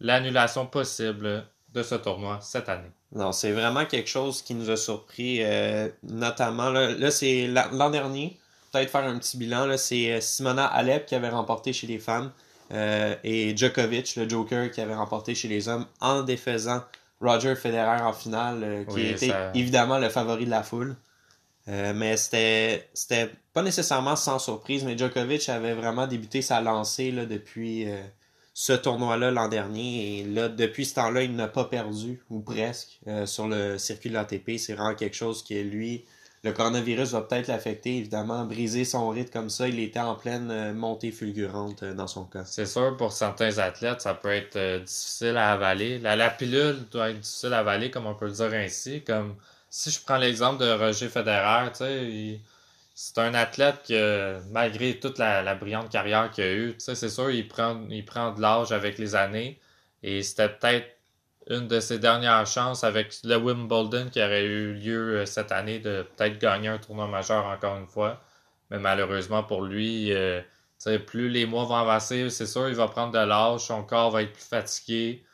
L'annulation 0.01 0.67
possible 0.67 1.47
de 1.73 1.83
ce 1.83 1.95
tournoi 1.95 2.41
cette 2.41 2.69
année. 2.69 2.91
Non, 3.13 3.33
c'est 3.33 3.53
vraiment 3.53 3.85
quelque 3.87 4.09
chose 4.09 4.43
qui 4.43 4.55
nous 4.55 4.71
a 4.71 4.77
surpris, 4.77 5.43
euh, 5.43 5.89
notamment 6.03 6.71
là 6.71 7.11
c'est 7.11 7.47
l'an 7.47 7.91
dernier. 7.91 8.39
Peut-être 8.73 8.91
faire 8.91 9.05
un 9.05 9.19
petit 9.19 9.37
bilan. 9.37 9.77
C'est 9.77 10.13
euh, 10.13 10.21
Simona 10.21 10.67
Alep 10.67 11.07
qui 11.07 11.15
avait 11.15 11.29
remporté 11.29 11.73
chez 11.73 11.87
les 11.87 11.99
femmes. 11.99 12.33
Euh, 12.73 13.15
et 13.23 13.57
Djokovic, 13.57 14.17
le 14.17 14.29
Joker, 14.29 14.71
qui 14.71 14.81
avait 14.81 14.95
remporté 14.95 15.35
chez 15.35 15.49
les 15.49 15.69
hommes 15.69 15.87
en 16.01 16.23
défaisant 16.23 16.83
Roger 17.21 17.55
Federer 17.55 18.03
en 18.03 18.13
finale, 18.13 18.63
euh, 18.65 18.85
qui 18.85 19.07
était 19.07 19.33
évidemment 19.55 19.99
le 19.99 20.09
favori 20.09 20.47
de 20.47 20.51
la 20.51 20.63
foule. 20.63 20.97
Euh, 21.69 21.93
mais 21.95 22.17
c'était 22.17 22.89
c'était 22.93 23.31
pas 23.53 23.63
nécessairement 23.63 24.17
sans 24.17 24.39
surprise, 24.39 24.85
mais 24.85 24.99
Djokovic 24.99 25.49
avait 25.49 25.75
vraiment 25.75 26.07
débuté 26.07 26.43
sa 26.43 26.61
lancée 26.61 27.13
là, 27.13 27.27
depuis 27.27 27.87
ce 28.55 28.73
tournoi-là 28.73 29.31
l'an 29.31 29.49
dernier. 29.49 30.21
Et 30.21 30.25
là, 30.25 30.49
depuis 30.49 30.87
ce 30.87 30.95
temps-là, 30.95 31.23
il 31.23 31.37
n'a 31.37 31.49
pas 31.49 31.65
perdu, 31.67 32.21
ou 32.31 32.41
presque, 32.41 32.99
sur 33.27 33.47
le 33.47 33.79
circuit 33.79 34.09
de 34.09 34.15
l'ATP. 34.15 34.59
C'est 34.59 34.73
vraiment 34.73 34.95
quelque 34.95 35.15
chose 35.15 35.45
qui 35.45 35.57
est 35.57 35.63
lui 35.63 36.05
le 36.45 36.53
coronavirus 36.53 37.13
va 37.13 37.21
peut-être 37.23 37.47
l'affecter, 37.47 37.99
évidemment. 37.99 38.45
Briser 38.45 38.85
son 38.85 39.09
rythme 39.11 39.31
comme 39.33 39.51
ça, 39.51 39.69
il 39.69 39.79
était 39.79 40.01
en 40.01 40.17
pleine 40.17 40.51
euh, 40.51 40.73
montée 40.75 41.13
fulgurante 41.13 41.85
euh, 41.85 41.95
dans 41.95 42.09
son 42.09 42.25
cas. 42.25 42.45
C'est 42.45 42.67
sûr, 42.67 42.97
pour 42.97 43.13
certains 43.13 43.59
athlètes, 43.59 44.01
ça 44.01 44.15
peut 44.15 44.33
être 44.33 44.57
euh, 44.57 44.81
difficile 44.81 45.37
à 45.37 45.53
avaler. 45.53 46.01
La, 46.01 46.31
pilule 46.31 46.85
doit 46.91 47.11
être 47.11 47.21
difficile 47.21 47.53
à 47.53 47.59
avaler, 47.61 47.91
comme 47.93 48.07
on 48.07 48.15
peut 48.15 48.27
le 48.27 48.33
dire 48.33 48.53
ainsi. 48.55 49.03
Comme 49.03 49.37
si 49.71 49.91
je 49.91 50.01
prends 50.05 50.19
l'exemple 50.19 50.65
de 50.65 50.71
Roger 50.73 51.09
Federer, 51.09 51.71
c'est 52.95 53.19
un 53.19 53.35
athlète 53.35 53.77
qui, 53.85 53.95
malgré 54.51 54.99
toute 54.99 55.19
la, 55.19 55.55
brillante 55.55 55.91
carrière 55.91 56.31
qu'il 56.31 56.45
a 56.45 56.53
eue, 56.53 56.75
c'est 56.79 57.09
sûr, 57.09 57.31
il 57.31 57.49
prend, 57.49 57.81
il 57.89 58.05
prend 58.05 58.33
de 58.33 58.41
l'âge 58.41 58.73
avec 58.73 58.99
les 58.99 59.15
années. 59.15 59.59
Et 60.03 60.23
c'était 60.23 60.49
peut-être 60.49 60.87
une 61.49 61.69
de 61.69 61.81
ses 61.81 61.99
dernières 61.99 62.47
chances 62.47 62.85
avec 62.85 63.15
le 63.25 63.37
Wimbledon 63.37 64.09
qui 64.11 64.23
aurait 64.23 64.45
eu 64.45 64.75
lieu 64.75 65.17
euh, 65.19 65.27
cette 65.27 65.53
année 65.53 65.79
de 65.79 66.07
peut-être 66.17 66.39
gagner 66.39 66.69
un 66.69 66.79
tournoi 66.79 67.07
majeur 67.07 67.47
encore 67.47 67.77
une 67.77 67.87
fois. 67.87 68.21
Mais 68.71 68.79
malheureusement 68.79 69.43
pour 69.43 69.63
lui, 69.63 70.13
euh, 70.13 70.41
plus 71.07 71.29
les 71.29 71.47
mois 71.47 71.65
vont 71.65 71.77
avancer, 71.77 72.31
c'est 72.31 72.47
sûr, 72.47 72.69
il 72.69 72.75
va 72.75 72.89
prendre 72.89 73.13
de 73.13 73.19
l'âge, 73.19 73.61
son 73.61 73.83
corps 73.85 74.11
va 74.11 74.23
être 74.23 74.33
plus 74.33 74.45
fatigué. 74.45 75.25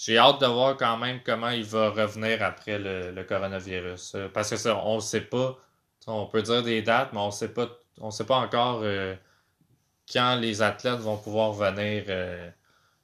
J'ai 0.00 0.18
hâte 0.18 0.40
de 0.40 0.46
voir 0.46 0.76
quand 0.76 0.98
même 0.98 1.20
comment 1.24 1.48
il 1.50 1.64
va 1.64 1.90
revenir 1.90 2.42
après 2.42 2.78
le, 2.78 3.22
coronavirus. 3.24 4.14
Euh, 4.16 4.28
parce 4.28 4.50
que 4.50 4.56
ça, 4.56 4.76
on 4.84 4.96
ne 4.96 5.00
sait 5.00 5.22
pas. 5.22 5.56
On 6.06 6.26
peut 6.26 6.42
dire 6.42 6.62
des 6.62 6.82
dates, 6.82 7.12
mais 7.12 7.20
on 7.20 7.30
sait 7.30 7.48
pas. 7.48 7.68
On 8.00 8.10
sait 8.10 8.26
pas 8.26 8.36
encore 8.36 8.82
quand 10.12 10.36
les 10.36 10.60
athlètes 10.62 10.98
vont 10.98 11.16
pouvoir 11.16 11.52
venir 11.52 12.04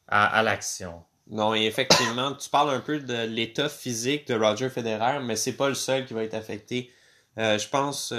à, 0.09 0.43
l'action. 0.43 1.05
Non, 1.31 1.55
effectivement, 1.55 2.33
tu 2.35 2.51
parles 2.51 2.71
un 2.71 2.81
peu 2.81 2.99
de 2.99 3.25
l'état 3.25 3.69
physique 3.69 4.27
de 4.27 4.35
Roger 4.35 4.69
Federer, 4.69 5.21
mais 5.23 5.37
c'est 5.37 5.53
pas 5.53 5.69
le 5.69 5.75
seul 5.75 6.05
qui 6.05 6.13
va 6.13 6.25
être 6.25 6.35
affecté. 6.35 6.91
je 7.37 7.69
pense 7.69 8.13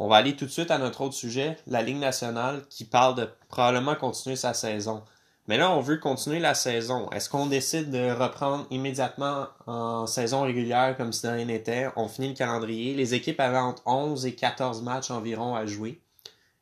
on 0.00 0.06
va 0.06 0.14
aller 0.14 0.36
tout 0.36 0.44
de 0.44 0.50
suite 0.50 0.70
à 0.70 0.78
notre 0.78 1.00
autre 1.00 1.14
sujet, 1.14 1.58
la 1.66 1.82
Ligue 1.82 1.98
nationale, 1.98 2.62
qui 2.70 2.84
parle 2.84 3.16
de 3.16 3.28
probablement 3.48 3.96
continuer 3.96 4.36
sa 4.36 4.54
saison. 4.54 5.02
Mais 5.48 5.56
là, 5.58 5.72
on 5.72 5.80
veut 5.80 5.96
continuer 5.96 6.38
la 6.38 6.54
saison. 6.54 7.10
Est-ce 7.10 7.28
qu'on 7.28 7.46
décide 7.46 7.90
de 7.90 8.12
reprendre 8.12 8.64
immédiatement 8.70 9.48
en 9.66 10.06
saison 10.06 10.42
régulière 10.42 10.96
comme 10.96 11.12
si 11.12 11.26
rien 11.26 11.46
n'était? 11.46 11.88
On 11.96 12.06
finit 12.06 12.28
le 12.28 12.34
calendrier. 12.34 12.94
Les 12.94 13.14
équipes 13.14 13.40
avaient 13.40 13.58
entre 13.58 13.82
11 13.86 14.24
et 14.24 14.36
14 14.36 14.82
matchs 14.82 15.10
environ 15.10 15.56
à 15.56 15.66
jouer. 15.66 16.00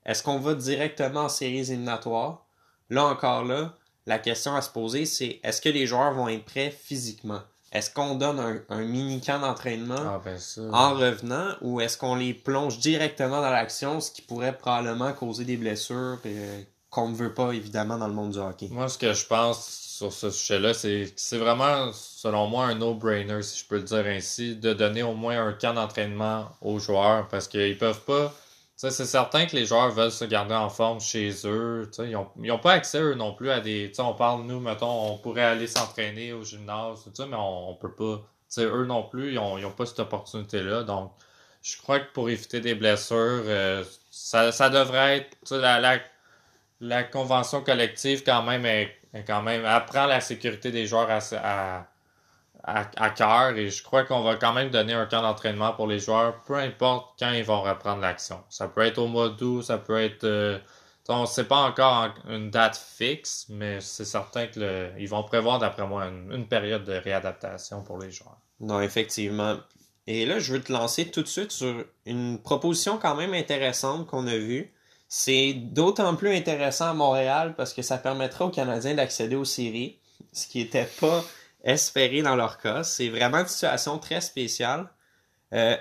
Est-ce 0.07 0.23
qu'on 0.23 0.39
va 0.39 0.55
directement 0.55 1.25
en 1.25 1.29
séries 1.29 1.71
éliminatoires? 1.71 2.47
Là 2.89 3.05
encore 3.05 3.45
là, 3.45 3.75
la 4.07 4.19
question 4.19 4.55
à 4.55 4.63
se 4.63 4.71
poser, 4.71 5.07
c'est 5.07 5.41
est-ce 5.43 5.61
que 5.61 5.69
les 5.69 5.87
joueurs 5.87 6.13
vont 6.13 6.29
être 6.29 6.45
prêts 6.45 6.71
physiquement? 6.71 7.41
est-ce 7.77 7.91
qu'on 7.91 8.15
donne 8.15 8.63
un, 8.69 8.83
mini 8.83 9.21
camp 9.21 9.41
d'entraînement 9.41 9.97
ah, 9.99 10.21
ben 10.25 10.39
en 10.73 10.95
revenant 10.95 11.55
ou 11.61 11.81
est-ce 11.81 11.99
qu'on 11.99 12.15
les 12.15 12.33
plonge 12.33 12.79
directement 12.79 13.41
dans 13.41 13.51
l'action, 13.51 14.01
ce 14.01 14.11
qui 14.11 14.23
pourrait 14.23 14.57
probablement 14.57 15.13
causer 15.13 15.45
des 15.45 15.57
blessures 15.57 16.19
euh, 16.25 16.63
qu'on 16.91 17.11
ne 17.11 17.15
veut 17.15 17.35
pas 17.35 17.53
évidemment 17.53 17.99
dans 17.99 18.09
le 18.09 18.15
monde 18.15 18.33
du 18.33 18.39
hockey? 18.39 18.69
Moi, 18.71 18.89
ce 18.89 18.99
que 18.99 19.13
je 19.13 19.27
pense 19.27 19.69
sur 19.69 20.13
ce 20.13 20.31
sujet-là, 20.31 20.75
c'est 20.75 21.13
c'est 21.17 21.39
vraiment, 21.39 21.91
selon 21.93 22.47
moi, 22.47 22.67
un 22.67 22.77
no-brainer, 22.77 23.43
si 23.43 23.61
je 23.61 23.67
peux 23.67 23.77
le 23.77 23.83
dire 23.83 24.05
ainsi, 24.07 24.57
de 24.57 24.73
donner 24.73 25.03
au 25.03 25.15
moins 25.15 25.47
un 25.47 25.53
camp 25.53 25.75
d'entraînement 25.75 26.49
aux 26.63 26.79
joueurs 26.79 27.29
parce 27.29 27.49
qu'ils 27.49 27.77
peuvent 27.77 28.05
pas 28.05 28.33
c'est 28.77 29.07
certain 29.07 29.47
que 29.47 29.57
les 29.57 29.65
joueurs 29.65 29.91
veulent 29.91 30.13
se 30.13 30.27
garder 30.27 30.55
en 30.55 30.69
forme 30.69 31.01
chez 31.01 31.33
eux. 31.47 31.91
Ils 31.99 32.19
n'ont 32.37 32.59
pas 32.59 32.73
accès, 32.73 33.01
eux 33.01 33.15
non 33.15 33.33
plus, 33.33 33.51
à 33.51 33.61
des. 33.61 33.91
On 33.99 34.13
parle, 34.13 34.43
nous, 34.45 34.61
mettons, 34.61 35.13
on 35.13 35.17
pourrait 35.19 35.45
aller 35.45 35.67
s'entraîner 35.67 36.35
au 36.35 36.45
gymnase, 36.45 37.11
mais 37.19 37.37
on, 37.37 37.73
ne 37.73 37.77
peut 37.77 37.95
pas. 37.95 38.23
eux 38.63 38.85
non 38.85 39.03
plus, 39.03 39.33
ils 39.33 39.35
n'ont 39.35 39.71
pas 39.73 39.87
cette 39.87 40.01
opportunité-là. 40.01 40.83
Donc, 40.83 41.13
je 41.63 41.79
crois 41.79 42.01
que 42.01 42.13
pour 42.13 42.29
éviter 42.29 42.61
des 42.61 42.75
blessures, 42.75 43.17
euh, 43.17 43.83
ça, 44.11 44.51
devrait 44.69 45.19
être. 45.19 45.57
La, 45.57 45.99
la, 46.81 47.03
convention 47.05 47.63
collective, 47.63 48.23
quand 48.25 48.43
même, 48.43 48.67
est, 48.67 48.95
quand 49.27 49.41
même 49.41 49.65
apprend 49.65 50.05
la 50.05 50.21
sécurité 50.21 50.71
des 50.71 50.87
joueurs 50.87 51.09
à 51.11 51.21
à, 51.37 51.87
cœur 53.17 53.57
et 53.57 53.71
je 53.71 53.83
crois 53.83 54.05
qu'on 54.05 54.23
va 54.23 54.37
quand 54.37 54.53
même 54.53 54.71
donner 54.71 54.93
un 54.93 55.07
camp 55.07 55.23
d'entraînement 55.23 55.73
pour 55.73 55.87
les 55.87 55.99
joueurs, 55.99 56.43
peu 56.45 56.57
importe 56.57 57.19
quand 57.19 57.33
ils 57.33 57.45
vont 57.45 57.63
reprendre 57.63 58.01
l'action. 58.01 58.43
Ça 58.49 58.69
peut 58.69 58.83
être 58.83 58.99
au 58.99 59.07
mois 59.07 59.29
d'août, 59.29 59.63
ça 59.63 59.79
peut 59.79 60.01
être. 60.01 60.25
Euh, 60.25 60.59
on 61.09 61.23
ne 61.23 61.27
sait 61.27 61.45
pas 61.45 61.59
encore 61.59 62.15
une 62.29 62.51
date 62.51 62.77
fixe, 62.77 63.47
mais 63.49 63.81
c'est 63.81 64.05
certain 64.05 64.49
qu'ils 64.49 65.09
vont 65.09 65.23
prévoir, 65.23 65.61
d'après 65.61 65.87
moi, 65.87 66.07
une, 66.07 66.49
période 66.49 66.85
de 66.85 66.95
réadaptation 66.95 67.83
pour 67.83 67.99
les 67.99 68.11
joueurs. 68.11 68.39
Non, 68.59 68.81
effectivement. 68.81 69.57
Et 70.09 70.27
là, 70.27 70.41
je 70.41 70.55
veux 70.55 70.61
te 70.61 70.73
lancer 70.73 71.11
tout 71.11 71.23
de 71.23 71.29
suite 71.29 71.53
sur 71.53 71.85
une 72.07 72.41
proposition 72.41 72.99
quand 72.99 73.15
même 73.15 73.35
intéressante 73.35 74.07
qu'on 74.09 74.27
a 74.27 74.37
vue. 74.37 74.73
C'est 75.09 75.53
d'autant 75.55 76.17
plus 76.17 76.35
intéressant 76.35 76.91
à 76.91 76.95
Montréal 76.95 77.55
parce 77.57 77.73
que 77.73 77.83
ça 77.83 77.99
permettra 77.99 78.47
aux 78.47 78.51
Canadiens 78.51 78.95
d'accéder 78.95 79.37
aux 79.37 79.45
séries, 79.45 80.01
ce 80.33 80.49
qui 80.49 80.59
n'était 80.59 80.89
pas 81.01 81.25
espérer 81.67 82.23
dans 82.23 82.37
leur 82.37 82.59
cas. 82.59 82.85
C'est 82.85 83.11
vraiment 83.11 83.39
une 83.39 83.49
situation 83.49 83.99
très 83.99 84.23
spéciale. 84.23 84.89
Euh, 85.53 85.77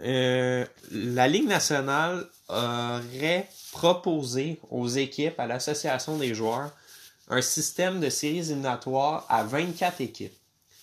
euh, 0.00 0.66
la 0.90 1.28
Ligue 1.28 1.46
nationale 1.46 2.26
aurait 2.48 3.48
proposé 3.72 4.58
aux 4.70 4.88
équipes, 4.88 5.38
à 5.38 5.46
l'association 5.46 6.16
des 6.16 6.34
joueurs, 6.34 6.70
un 7.28 7.42
système 7.42 8.00
de 8.00 8.08
séries 8.08 8.38
éliminatoires 8.38 9.26
à 9.28 9.44
24 9.44 10.00
équipes. 10.00 10.34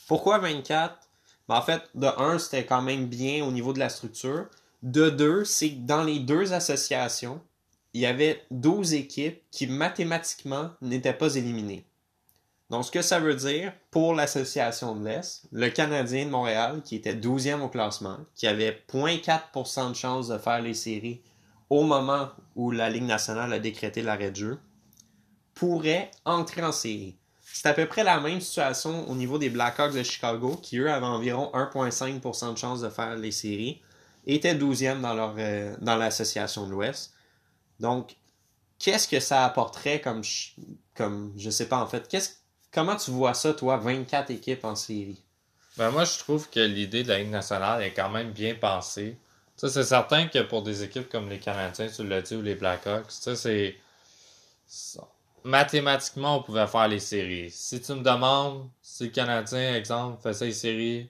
Pourquoi 0.08 0.38
24? 0.38 0.96
Ben, 1.50 1.56
en 1.56 1.62
fait, 1.62 1.82
de 1.96 2.08
1, 2.08 2.40
c'était 2.40 2.66
quand 2.66 2.82
même 2.82 3.08
bien 3.08 3.44
au 3.44 3.52
niveau 3.52 3.74
de 3.74 3.80
la 3.80 3.90
structure. 3.90 4.46
De 4.84 5.10
2, 5.10 5.44
c'est 5.44 5.72
que 5.72 5.80
dans 5.80 6.04
les 6.04 6.20
deux 6.20 6.54
associations, 6.54 7.42
il 7.94 8.02
y 8.02 8.06
avait 8.06 8.44
12 8.52 8.94
équipes 8.94 9.42
qui 9.52 9.66
mathématiquement 9.68 10.70
n'étaient 10.82 11.14
pas 11.14 11.36
éliminées. 11.36 11.87
Donc, 12.70 12.84
ce 12.84 12.92
que 12.92 13.02
ça 13.02 13.20
veut 13.20 13.36
dire 13.36 13.72
pour 13.92 14.14
l'Association 14.14 14.96
de 14.96 15.06
l'Est, 15.06 15.48
le 15.52 15.70
Canadien 15.70 16.26
de 16.26 16.32
Montréal, 16.32 16.82
qui 16.84 16.96
était 16.96 17.16
12e 17.16 17.62
au 17.62 17.70
classement, 17.70 18.18
qui 18.36 18.46
avait 18.46 18.84
0.4% 18.90 19.90
de 19.92 19.96
chance 19.96 20.28
de 20.28 20.38
faire 20.38 20.62
les 20.62 20.74
séries 20.74 21.22
au 21.70 21.84
moment 21.84 22.30
où 22.56 22.72
la 22.72 22.90
Ligue 22.90 23.04
nationale 23.04 23.54
a 23.54 23.60
décrété 23.60 24.02
l'arrêt 24.02 24.32
de 24.32 24.36
jeu, 24.36 24.60
pourrait 25.54 26.12
entrer 26.26 26.64
en 26.64 26.72
série. 26.72 27.18
C'est 27.42 27.68
à 27.68 27.74
peu 27.74 27.88
près 27.88 28.04
la 28.04 28.20
même 28.20 28.42
situation 28.42 29.10
au 29.10 29.16
niveau 29.16 29.38
des 29.38 29.50
Blackhawks 29.50 29.94
de 29.94 30.04
Chicago, 30.04 30.60
qui 30.62 30.78
eux 30.78 30.92
avaient 30.92 31.06
environ 31.06 31.50
1,5% 31.54 32.54
de 32.54 32.58
chance 32.58 32.82
de 32.82 32.90
faire 32.90 33.16
les 33.16 33.32
séries, 33.32 33.82
étaient 34.26 34.56
12e 34.56 35.02
dans, 35.02 35.14
leur, 35.14 35.36
euh, 35.38 35.76
dans 35.82 35.96
l'association 35.96 36.68
de 36.68 36.72
l'Ouest. 36.72 37.14
Donc, 37.80 38.16
qu'est-ce 38.78 39.08
que 39.08 39.20
ça 39.20 39.46
apporterait 39.46 40.02
comme, 40.02 40.22
comme 40.96 41.34
je 41.38 41.50
sais 41.50 41.68
pas 41.68 41.82
en 41.82 41.88
fait, 41.88 42.08
qu'est-ce 42.08 42.30
Comment 42.78 42.96
tu 42.96 43.10
vois 43.10 43.34
ça, 43.34 43.56
toi, 43.56 43.78
24 43.78 44.30
équipes 44.30 44.64
en 44.64 44.76
série? 44.76 45.20
Ben 45.78 45.90
moi, 45.90 46.06
je 46.06 46.20
trouve 46.20 46.48
que 46.48 46.60
l'idée 46.60 47.02
de 47.02 47.08
la 47.08 47.18
Ligue 47.18 47.32
nationale 47.32 47.82
est 47.82 47.92
quand 47.92 48.12
même 48.12 48.30
bien 48.30 48.54
pensée. 48.54 49.18
c'est 49.56 49.84
certain 49.84 50.28
que 50.28 50.44
pour 50.44 50.62
des 50.62 50.84
équipes 50.84 51.10
comme 51.10 51.28
les 51.28 51.40
Canadiens, 51.40 51.88
tu 51.88 52.08
l'as 52.08 52.22
dit, 52.22 52.36
ou 52.36 52.44
les 52.44 52.54
Blackhawks, 52.54 53.10
c'est. 53.10 53.78
Mathématiquement, 55.44 56.38
on 56.38 56.44
pouvait 56.44 56.68
faire 56.68 56.88
les 56.88 57.00
séries. 57.00 57.50
Si 57.50 57.82
tu 57.82 57.94
me 57.94 58.04
demandes 58.04 58.70
si 58.84 59.06
le 59.06 59.10
Canadien, 59.10 59.74
exemple, 59.74 60.22
faisait 60.22 60.46
les 60.46 60.54
séries 60.54 61.10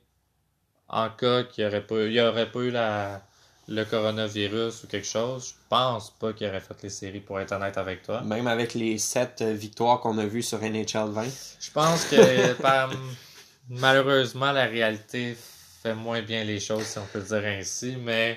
en 0.88 1.10
cas 1.10 1.44
qu'il 1.44 1.66
n'y 1.66 1.70
aurait, 1.70 1.86
pas, 1.86 1.96
aurait 1.96 2.50
pas 2.50 2.60
eu 2.60 2.72
la, 2.72 3.27
le 3.68 3.84
coronavirus 3.84 4.84
ou 4.84 4.88
quelque 4.88 5.08
chose, 5.08 5.50
je 5.50 5.54
pense 5.70 6.12
pas 6.12 6.32
qu'il 6.32 6.48
aurait 6.48 6.62
fait 6.62 6.82
les 6.84 6.90
séries 6.90 7.20
pour 7.20 7.40
être 7.40 7.52
honnête 7.52 7.78
avec 7.78 8.02
toi. 8.04 8.22
Même 8.22 8.48
avec 8.48 8.74
les 8.74 8.98
sept 8.98 9.42
euh, 9.42 9.54
victoires 9.54 10.00
qu'on 10.00 10.18
a 10.18 10.26
vues 10.26 10.44
sur 10.44 10.60
NHL 10.60 11.10
20. 11.10 11.26
Je 11.60 11.72
pense 11.72 12.06
que 12.06 12.56
malheureusement 13.70 14.52
la 14.54 14.66
réalité 14.66 15.36
fait 15.84 15.94
moins 15.94 16.22
bien 16.22 16.46
les 16.46 16.60
choses 16.60 16.84
si 16.84 16.98
on 16.98 17.06
peut 17.06 17.20
le 17.20 17.26
dire 17.26 17.46
ainsi, 17.46 17.98
mais 17.98 18.36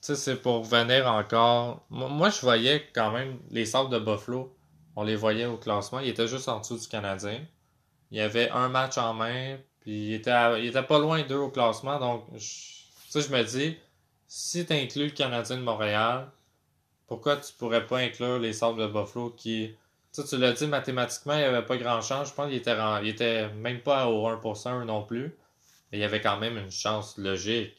tu 0.00 0.06
sais 0.06 0.16
c'est 0.16 0.36
pour 0.36 0.64
venir 0.64 1.06
encore. 1.06 1.84
Moi 1.90 2.30
je 2.30 2.40
voyais 2.40 2.88
quand 2.94 3.10
même 3.10 3.38
les 3.50 3.66
Sables 3.66 3.90
de 3.90 3.98
Buffalo, 3.98 4.56
on 4.96 5.02
les 5.02 5.16
voyait 5.16 5.46
au 5.46 5.58
classement, 5.58 6.00
ils 6.00 6.08
étaient 6.08 6.28
juste 6.28 6.48
en 6.48 6.60
dessous 6.60 6.78
du 6.78 6.88
Canadien. 6.88 7.40
Il 8.10 8.18
y 8.18 8.20
avait 8.20 8.50
un 8.50 8.68
match 8.68 8.96
en 8.96 9.12
main, 9.12 9.56
puis 9.80 10.08
il 10.08 10.14
était, 10.14 10.60
il 10.60 10.66
était 10.66 10.82
pas 10.82 10.98
loin 10.98 11.22
d'eux 11.22 11.38
au 11.38 11.50
classement, 11.50 11.98
donc 11.98 12.24
tu 12.32 12.40
sais 12.40 13.20
je 13.20 13.30
me 13.30 13.42
dis 13.42 13.76
si 14.34 14.64
tu 14.64 14.72
inclus 14.72 15.08
le 15.08 15.10
Canadien 15.10 15.58
de 15.58 15.62
Montréal, 15.62 16.26
pourquoi 17.06 17.36
tu 17.36 17.52
pourrais 17.52 17.86
pas 17.86 17.98
inclure 17.98 18.38
les 18.38 18.54
Sables 18.54 18.80
de 18.80 18.86
Buffalo 18.86 19.28
qui. 19.28 19.76
Tu, 20.10 20.24
tu 20.24 20.38
l'as 20.38 20.52
dit 20.52 20.66
mathématiquement, 20.66 21.34
il 21.34 21.40
n'y 21.40 21.44
avait 21.44 21.66
pas 21.66 21.76
grand 21.76 22.00
chance. 22.00 22.30
Je 22.30 22.34
pense 22.34 22.46
qu'il 22.48 22.56
était, 22.56 23.48
même 23.50 23.80
pas 23.82 24.08
au 24.08 24.26
1% 24.26 24.86
non 24.86 25.02
plus. 25.04 25.36
Mais 25.90 25.98
il 25.98 26.00
y 26.00 26.04
avait 26.04 26.22
quand 26.22 26.38
même 26.38 26.56
une 26.56 26.70
chance 26.70 27.18
logique. 27.18 27.76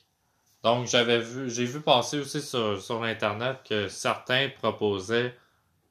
Donc 0.61 0.85
j'avais 0.85 1.19
vu, 1.19 1.49
j'ai 1.49 1.65
vu 1.65 1.81
passer 1.81 2.19
aussi 2.19 2.39
sur, 2.39 2.79
sur 2.79 3.01
Internet 3.01 3.57
que 3.67 3.87
certains 3.87 4.49
proposaient 4.49 5.35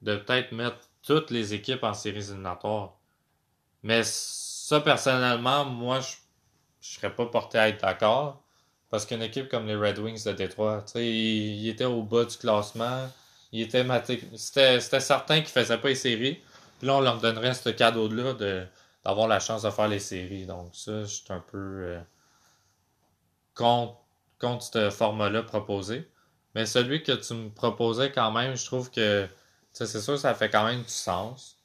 de 0.01 0.15
peut-être 0.15 0.53
mettre 0.53 0.77
toutes 1.01 1.29
les 1.29 1.53
équipes 1.53 1.83
en 1.83 1.93
séries 1.93 2.19
éliminatoires. 2.29 2.93
Mais 3.83 4.03
ça, 4.05 4.79
personnellement, 4.79 5.65
moi, 5.65 5.99
je 5.99 6.15
ne 6.15 6.15
serais 6.81 7.13
pas 7.13 7.25
porté 7.25 7.57
à 7.57 7.67
être 7.67 7.81
d'accord. 7.81 8.42
Parce 8.93 9.07
qu'une 9.07 9.23
équipe 9.23 9.49
comme 9.49 9.65
les 9.65 9.75
Red 9.75 9.97
Wings 9.97 10.23
de 10.23 10.33
Détroit, 10.33 10.85
ils, 10.93 11.67
étaient 11.67 11.83
au 11.83 12.03
bas 12.03 12.25
du 12.25 12.37
classement. 12.37 13.09
C'était 13.51 14.99
certain 14.99 15.37
qu'ils 15.37 15.45
ne 15.45 15.63
faisaient 15.63 15.79
pas 15.79 15.87
les 15.87 15.95
séries. 15.95 16.39
Puis 16.77 16.87
là, 16.87 16.97
on 16.97 17.01
leur 17.01 17.17
donnerait 17.17 17.55
ce 17.55 17.69
cadeau-là 17.69 18.33
d'avoir 19.03 19.27
la 19.27 19.39
chance 19.39 19.63
de 19.63 19.71
faire 19.71 19.87
les 19.87 19.97
séries. 19.97 20.45
Donc 20.45 20.75
ça, 20.75 21.05
je 21.05 21.07
suis 21.07 21.25
un 21.29 21.39
peu 21.39 21.57
euh, 21.57 21.99
contre, 23.55 23.97
contre 24.39 24.63
ce 24.63 24.91
format-là 24.91 25.41
proposé. 25.41 26.07
Mais 26.53 26.67
celui 26.67 27.01
que 27.01 27.13
tu 27.13 27.33
me 27.33 27.49
proposais 27.49 28.11
quand 28.11 28.31
même, 28.31 28.55
je 28.55 28.63
trouve 28.63 28.91
que 28.91 29.27
c'est 29.71 29.87
sûr 29.87 30.19
ça 30.19 30.35
fait 30.35 30.51
quand 30.51 30.65
même 30.65 30.83
du 30.83 30.89
sens. 30.89 31.57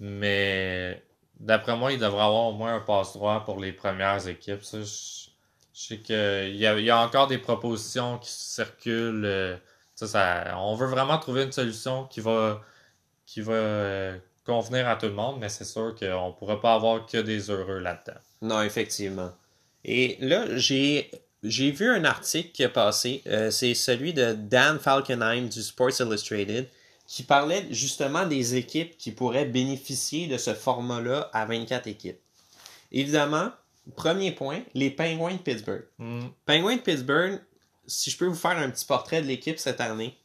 Mais 0.00 1.02
d'après 1.40 1.78
moi, 1.78 1.92
il 1.92 1.98
devrait 1.98 2.24
avoir 2.24 2.48
au 2.48 2.52
moins 2.52 2.74
un 2.74 2.80
passe-droit 2.80 3.42
pour 3.46 3.58
les 3.58 3.72
premières 3.72 4.28
équipes. 4.28 4.60
je, 4.62 5.30
je 5.76 5.88
sais 5.88 5.98
qu'il 5.98 6.56
y, 6.56 6.90
a, 6.90 7.00
encore 7.00 7.26
des 7.26 7.36
propositions 7.36 8.18
qui 8.18 8.30
circulent, 8.30 9.26
euh, 9.26 9.56
Ça, 9.94 10.54
on 10.58 10.74
veut 10.74 10.86
vraiment 10.86 11.18
trouver 11.18 11.42
une 11.42 11.52
solution 11.52 12.04
qui 12.06 12.20
va, 12.20 12.62
qui 13.26 13.42
va 13.42 13.52
euh, 13.52 14.18
convenir 14.44 14.88
à 14.88 14.96
tout 14.96 15.06
le 15.06 15.12
monde, 15.12 15.36
mais 15.38 15.50
c'est 15.50 15.66
sûr 15.66 15.94
qu'on 15.94 16.28
ne 16.28 16.32
pourra 16.32 16.60
pas 16.60 16.74
avoir 16.74 17.04
que 17.04 17.18
des 17.18 17.50
heureux 17.50 17.78
là-dedans. 17.78 18.18
Non, 18.40 18.62
effectivement. 18.62 19.32
Et 19.84 20.16
là, 20.20 20.56
j'ai 20.56 21.10
j'ai 21.42 21.70
vu 21.70 21.90
un 21.90 22.04
article 22.04 22.50
qui 22.52 22.64
a 22.64 22.68
passé, 22.70 23.22
euh, 23.26 23.50
c'est 23.50 23.74
celui 23.74 24.14
de 24.14 24.32
Dan 24.32 24.78
Falkenheim 24.80 25.48
du 25.48 25.62
Sports 25.62 26.00
Illustrated, 26.00 26.68
qui 27.06 27.22
parlait 27.22 27.66
justement 27.70 28.26
des 28.26 28.56
équipes 28.56 28.96
qui 28.96 29.12
pourraient 29.12 29.44
bénéficier 29.44 30.26
de 30.26 30.38
ce 30.38 30.54
format-là 30.54 31.30
à 31.32 31.44
24 31.44 31.86
équipes. 31.86 32.18
Évidemment, 32.90 33.52
premier 33.94 34.32
point, 34.32 34.62
les 34.74 34.90
Penguins 34.90 35.34
de 35.34 35.38
Pittsburgh. 35.38 35.84
Mm. 35.98 36.26
Penguins 36.44 36.76
de 36.76 36.80
Pittsburgh, 36.80 37.40
si 37.86 38.10
je 38.10 38.16
peux 38.16 38.26
vous 38.26 38.34
faire 38.34 38.58
un 38.58 38.70
petit 38.70 38.84
portrait 38.84 39.22
de 39.22 39.26
l'équipe 39.26 39.58
cette 39.58 39.80
année, 39.80 40.16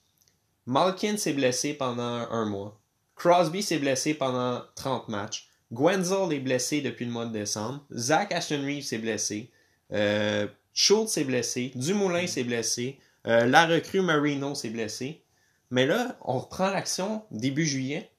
Malkin 0.65 1.17
s'est 1.17 1.33
blessé 1.33 1.73
pendant 1.73 2.03
un 2.03 2.45
mois. 2.45 2.79
Crosby 3.15 3.61
s'est 3.61 3.79
blessé 3.79 4.13
pendant 4.13 4.61
30 4.75 5.09
matchs. 5.09 5.49
Gwenzel 5.71 6.33
est 6.33 6.39
blessé 6.39 6.81
depuis 6.81 7.05
le 7.05 7.11
mois 7.11 7.25
de 7.25 7.31
décembre. 7.31 7.85
Zach 7.93 8.31
Ashton 8.31 8.61
Reeves 8.63 8.83
s'est 8.83 8.97
blessé. 8.97 9.51
Euh, 9.93 10.47
Schultz 10.73 11.11
s'est 11.11 11.23
blessé. 11.23 11.71
Dumoulin 11.75 12.27
s'est 12.27 12.43
blessé. 12.43 12.99
Euh, 13.27 13.45
la 13.45 13.65
recrue 13.65 14.01
Marino 14.01 14.55
s'est 14.55 14.69
blessé. 14.69 15.23
Mais 15.69 15.85
là, 15.85 16.17
on 16.25 16.39
reprend 16.39 16.69
l'action 16.69 17.23
début 17.31 17.65
juillet. 17.65 18.10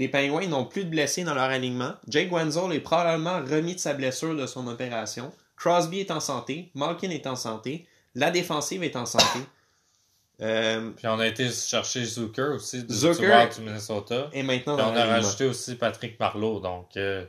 Les 0.00 0.08
Penguins 0.08 0.46
n'ont 0.48 0.64
plus 0.64 0.84
de 0.84 0.88
blessés 0.90 1.24
dans 1.24 1.34
leur 1.34 1.44
alignement. 1.44 1.92
Jake 2.08 2.30
Gwenzel 2.30 2.72
est 2.72 2.80
probablement 2.80 3.38
remis 3.40 3.74
de 3.74 3.80
sa 3.80 3.92
blessure 3.92 4.34
de 4.34 4.46
son 4.46 4.66
opération. 4.66 5.30
Crosby 5.56 6.00
est 6.00 6.10
en 6.10 6.20
santé. 6.20 6.70
Malkin 6.74 7.10
est 7.10 7.26
en 7.26 7.36
santé. 7.36 7.86
La 8.14 8.30
défensive 8.30 8.82
est 8.82 8.96
en 8.96 9.04
santé. 9.04 9.40
Euh, 10.40 10.90
Puis 10.96 11.06
on 11.06 11.18
a 11.18 11.26
été 11.26 11.50
chercher 11.50 12.02
Zucker 12.06 12.54
aussi 12.54 12.82
du, 12.82 12.94
Zucker 12.94 13.48
du 13.54 13.60
Minnesota. 13.60 14.28
et 14.32 14.42
maintenant 14.42 14.76
Puis 14.76 14.86
on 14.88 14.96
a 14.96 15.04
rajouté 15.04 15.44
aussi 15.44 15.74
Patrick 15.74 16.18
Marleau. 16.18 16.60
Donc, 16.60 16.96
euh, 16.96 17.26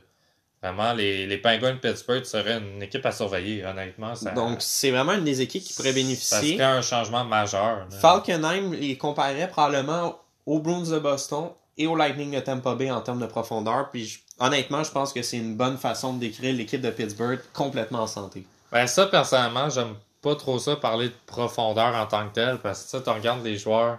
vraiment, 0.62 0.94
les, 0.94 1.26
les 1.26 1.36
Penguins 1.36 1.74
de 1.74 1.78
Pittsburgh 1.78 2.24
seraient 2.24 2.56
une 2.56 2.82
équipe 2.82 3.04
à 3.04 3.12
surveiller, 3.12 3.66
honnêtement. 3.66 4.14
Ça, 4.14 4.30
Donc, 4.30 4.62
c'est 4.62 4.90
vraiment 4.90 5.12
une 5.12 5.24
des 5.24 5.42
équipes 5.42 5.62
qui 5.62 5.74
pourrait 5.74 5.90
Ça 5.90 5.94
bénéficier. 5.94 6.54
serait 6.54 6.64
un 6.64 6.80
changement 6.80 7.24
majeur. 7.26 7.86
Falkenheim 8.00 8.72
les 8.72 8.96
comparait 8.96 9.48
probablement 9.50 10.18
aux 10.46 10.58
Bruins 10.60 10.88
de 10.88 10.98
Boston 10.98 11.50
et 11.78 11.86
au 11.86 11.96
Lightning 11.96 12.34
de 12.34 12.40
Tampa 12.40 12.74
Bay 12.74 12.90
en 12.90 13.00
termes 13.00 13.20
de 13.20 13.26
profondeur. 13.26 13.90
Puis 13.90 14.22
honnêtement, 14.38 14.84
je 14.84 14.90
pense 14.90 15.12
que 15.12 15.22
c'est 15.22 15.38
une 15.38 15.56
bonne 15.56 15.76
façon 15.76 16.14
de 16.14 16.20
décrire 16.20 16.54
l'équipe 16.54 16.80
de 16.80 16.90
Pittsburgh 16.90 17.40
complètement 17.52 18.00
en 18.02 18.06
santé. 18.06 18.44
Ben 18.70 18.86
ça, 18.86 19.06
personnellement, 19.06 19.68
j'aime 19.68 19.94
pas 20.22 20.36
trop 20.36 20.58
ça 20.58 20.76
parler 20.76 21.08
de 21.08 21.14
profondeur 21.26 21.94
en 21.94 22.06
tant 22.06 22.28
que 22.28 22.34
tel, 22.34 22.58
parce 22.58 22.84
que 22.84 22.88
ça, 22.90 23.00
tu 23.00 23.10
regardes 23.10 23.44
les 23.44 23.56
joueurs. 23.56 23.98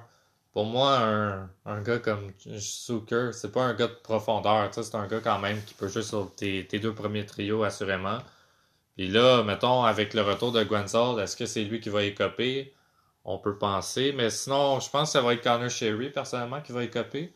Pour 0.53 0.65
moi, 0.65 0.97
un, 0.99 1.49
un 1.65 1.81
gars 1.81 1.97
comme 1.97 2.31
Zucker, 2.45 3.33
c'est 3.33 3.51
pas 3.51 3.63
un 3.63 3.73
gars 3.73 3.87
de 3.87 3.97
profondeur. 4.03 4.69
C'est 4.71 4.95
un 4.95 5.07
gars 5.07 5.19
quand 5.19 5.39
même 5.39 5.61
qui 5.63 5.73
peut 5.73 5.87
jouer 5.87 6.03
sur 6.03 6.31
tes, 6.35 6.65
tes 6.67 6.79
deux 6.79 6.93
premiers 6.93 7.25
trios, 7.25 7.63
assurément. 7.63 8.19
Puis 8.95 9.07
là, 9.07 9.41
mettons, 9.43 9.83
avec 9.83 10.13
le 10.13 10.21
retour 10.21 10.51
de 10.51 10.63
Gwenzel, 10.63 11.19
est-ce 11.19 11.35
que 11.35 11.47
c'est 11.47 11.63
lui 11.63 11.79
qui 11.79 11.89
va 11.89 12.03
écoper? 12.03 12.71
On 13.25 13.39
peut 13.39 13.57
penser. 13.57 14.13
Mais 14.15 14.29
sinon, 14.29 14.79
je 14.79 14.89
pense 14.89 15.09
que 15.09 15.13
ça 15.13 15.21
va 15.21 15.33
être 15.33 15.43
Connor 15.43 15.69
Sherry, 15.69 16.09
personnellement, 16.11 16.61
qui 16.61 16.71
va 16.71 16.83
écoper. 16.83 17.33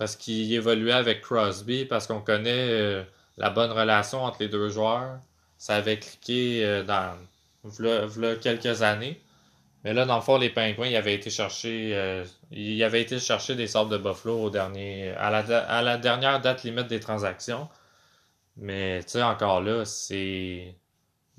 Parce 0.00 0.16
qu'il 0.16 0.50
évoluait 0.54 0.94
avec 0.94 1.20
Crosby, 1.20 1.84
parce 1.84 2.06
qu'on 2.06 2.22
connaît 2.22 2.70
euh, 2.70 3.04
la 3.36 3.50
bonne 3.50 3.70
relation 3.70 4.24
entre 4.24 4.38
les 4.40 4.48
deux 4.48 4.70
joueurs. 4.70 5.20
Ça 5.58 5.76
avait 5.76 5.98
cliqué 5.98 6.64
euh, 6.64 6.82
dans 6.82 7.18
v'là, 7.64 8.06
v'là 8.06 8.36
quelques 8.36 8.80
années. 8.80 9.20
Mais 9.84 9.92
là, 9.92 10.06
dans 10.06 10.16
le 10.16 10.22
fond, 10.22 10.38
les 10.38 10.48
Pingouins, 10.48 10.86
ils 10.88 10.96
avaient 10.96 11.12
été 11.14 11.28
chercher, 11.28 11.92
euh, 11.94 12.24
ils 12.50 12.82
avaient 12.82 13.02
été 13.02 13.18
chercher 13.18 13.56
des 13.56 13.66
sortes 13.66 13.90
de 13.90 13.98
Buffalo 13.98 14.44
au 14.44 14.50
dernier, 14.50 15.10
à 15.10 15.30
la, 15.30 15.40
à 15.68 15.82
la 15.82 15.98
dernière 15.98 16.40
date 16.40 16.64
limite 16.64 16.86
des 16.88 17.00
transactions. 17.00 17.68
Mais 18.56 19.02
tu 19.04 19.10
sais, 19.12 19.22
encore 19.22 19.60
là, 19.62 19.84
c'est. 19.84 20.76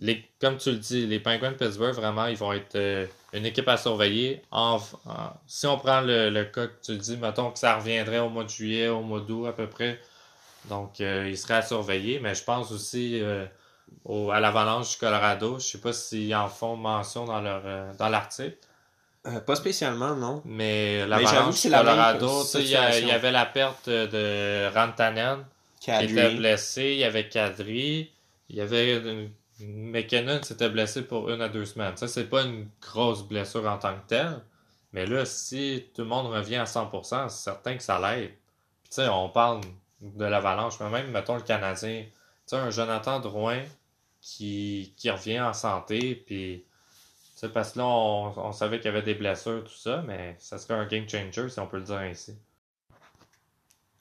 Les, 0.01 0.25
comme 0.39 0.57
tu 0.57 0.71
le 0.71 0.77
dis, 0.77 1.05
les 1.05 1.19
Penguins 1.19 1.51
de 1.51 1.57
Pittsburgh, 1.57 1.93
vraiment, 1.93 2.25
ils 2.25 2.35
vont 2.35 2.51
être 2.53 2.75
euh, 2.75 3.05
une 3.33 3.45
équipe 3.45 3.67
à 3.67 3.77
surveiller. 3.77 4.41
En, 4.51 4.79
en- 5.05 5.33
si 5.45 5.67
on 5.67 5.77
prend 5.77 6.01
le, 6.01 6.29
le 6.31 6.45
cas 6.45 6.65
que 6.67 6.81
tu 6.83 6.93
le 6.93 6.97
dis, 6.97 7.17
mettons 7.17 7.51
que 7.51 7.59
ça 7.59 7.75
reviendrait 7.77 8.17
au 8.19 8.29
mois 8.29 8.43
de 8.43 8.49
juillet, 8.49 8.87
au 8.87 9.01
mois 9.01 9.19
d'août 9.19 9.45
à 9.45 9.53
peu 9.53 9.67
près. 9.67 9.99
Donc, 10.65 11.01
euh, 11.01 11.27
ils 11.29 11.37
seraient 11.37 11.55
à 11.55 11.61
surveiller. 11.61 12.19
Mais 12.19 12.33
je 12.33 12.43
pense 12.43 12.71
aussi 12.71 13.19
euh, 13.21 13.45
au- 14.05 14.31
à 14.31 14.39
l'Avalanche 14.39 14.89
du 14.93 14.97
Colorado. 14.97 15.59
Je 15.59 15.65
sais 15.67 15.77
pas 15.79 15.93
s'ils 15.93 16.33
en 16.35 16.47
font 16.49 16.75
mention 16.75 17.25
dans 17.25 17.39
leur 17.41 17.61
euh, 17.65 17.91
dans 17.99 18.09
l'article. 18.09 18.57
Pas 19.45 19.55
spécialement, 19.55 20.15
non. 20.15 20.41
Mais 20.45 21.05
l'Avalanche 21.05 21.61
du 21.61 21.69
Colorado, 21.93 22.43
il 22.59 22.65
y, 22.71 22.75
avait 23.11 23.31
la 23.31 23.45
perte 23.45 23.87
de 23.87 24.67
Rantanen 24.73 25.45
qui 25.79 25.91
était 26.05 26.29
blessé. 26.37 26.83
Il 26.93 26.97
y 26.97 27.03
avait 27.03 27.29
Kadri. 27.29 28.09
Il 28.49 28.55
y 28.55 28.61
avait 28.61 28.97
une- 28.97 29.29
McKinnon 29.61 30.41
s'était 30.43 30.69
blessé 30.69 31.03
pour 31.03 31.29
une 31.29 31.41
à 31.41 31.49
deux 31.49 31.65
semaines. 31.65 31.97
Ça, 31.97 32.07
c'est 32.07 32.29
pas 32.29 32.43
une 32.43 32.69
grosse 32.81 33.23
blessure 33.23 33.67
en 33.67 33.77
tant 33.77 33.95
que 33.95 34.07
telle. 34.07 34.41
Mais 34.93 35.05
là, 35.05 35.25
si 35.25 35.89
tout 35.93 36.01
le 36.01 36.07
monde 36.07 36.27
revient 36.27 36.57
à 36.57 36.65
100%, 36.65 37.29
c'est 37.29 37.43
certain 37.43 37.77
que 37.77 37.83
ça 37.83 37.99
l'aide. 37.99 38.31
Tu 38.31 38.95
sais, 38.95 39.07
on 39.07 39.29
parle 39.29 39.61
de 40.01 40.25
l'avalanche, 40.25 40.79
mais 40.79 40.89
même, 40.89 41.11
mettons, 41.11 41.35
le 41.35 41.41
Canadien. 41.41 42.03
Tu 42.03 42.11
sais, 42.45 42.55
un 42.57 42.69
Jonathan 42.69 43.19
Drouin 43.19 43.61
qui, 44.19 44.93
qui 44.97 45.09
revient 45.09 45.39
en 45.39 45.53
santé, 45.53 46.15
puis... 46.15 46.65
tu 46.65 47.39
sais, 47.39 47.49
parce 47.49 47.73
que 47.73 47.79
là, 47.79 47.85
on, 47.85 48.33
on 48.37 48.51
savait 48.51 48.77
qu'il 48.77 48.87
y 48.87 48.89
avait 48.89 49.01
des 49.01 49.15
blessures, 49.15 49.63
tout 49.63 49.77
ça, 49.77 50.03
mais 50.05 50.35
ça 50.39 50.57
serait 50.57 50.73
un 50.73 50.85
game 50.85 51.07
changer, 51.07 51.49
si 51.49 51.59
on 51.59 51.67
peut 51.67 51.77
le 51.77 51.83
dire 51.83 51.97
ainsi. 51.97 52.35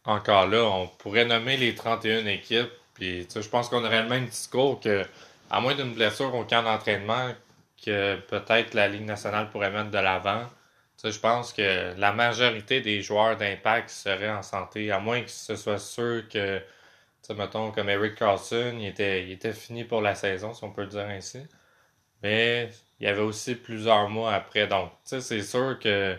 Encore 0.05 0.47
là, 0.47 0.65
on 0.65 0.89
pourrait 0.89 1.27
nommer 1.27 1.57
les 1.57 1.75
31 1.75 2.27
équipes, 2.27 2.71
puis 2.95 3.27
tu 3.27 3.33
sais, 3.33 3.43
je 3.43 3.49
pense 3.49 3.69
qu'on 3.69 3.85
aurait 3.85 4.03
le 4.03 4.09
même 4.09 4.27
discours 4.27 4.81
que, 4.81 5.05
à 5.51 5.61
moins 5.61 5.75
d'une 5.75 5.95
blessure 5.95 6.35
au 6.35 6.45
camp 6.45 6.63
d'entraînement, 6.63 7.33
que 7.85 8.17
peut-être 8.17 8.75
la 8.75 8.89
Ligue 8.89 9.07
nationale 9.07 9.51
pourrait 9.51 9.71
mettre 9.71 9.91
de 9.91 9.99
l'avant. 9.99 10.47
Je 11.03 11.19
pense 11.19 11.53
que 11.53 11.95
la 11.99 12.13
majorité 12.13 12.81
des 12.81 13.01
joueurs 13.01 13.37
d'impact 13.37 13.89
seraient 13.89 14.31
en 14.31 14.43
santé, 14.43 14.93
à 14.93 14.99
moins 14.99 15.23
que 15.23 15.31
ce 15.31 15.57
soit 15.57 15.79
sûr 15.79 16.29
que, 16.29 16.61
mettons, 17.31 17.71
comme 17.73 17.89
Eric 17.89 18.17
Carlson, 18.17 18.75
il 18.79 18.87
était, 18.87 19.25
il 19.25 19.33
était 19.33 19.53
fini 19.53 19.85
pour 19.85 20.03
la 20.03 20.15
saison, 20.15 20.53
si 20.53 20.63
on 20.65 20.71
peut 20.73 20.83
le 20.83 20.89
dire 20.89 21.07
ainsi. 21.09 21.41
Mais 22.23 22.71
il 23.01 23.07
y 23.07 23.09
avait 23.09 23.23
aussi 23.23 23.55
plusieurs 23.55 24.09
mois 24.11 24.35
après. 24.35 24.67
Donc, 24.67 24.91
c'est 25.05 25.43
sûr 25.43 25.79
que 25.79 26.19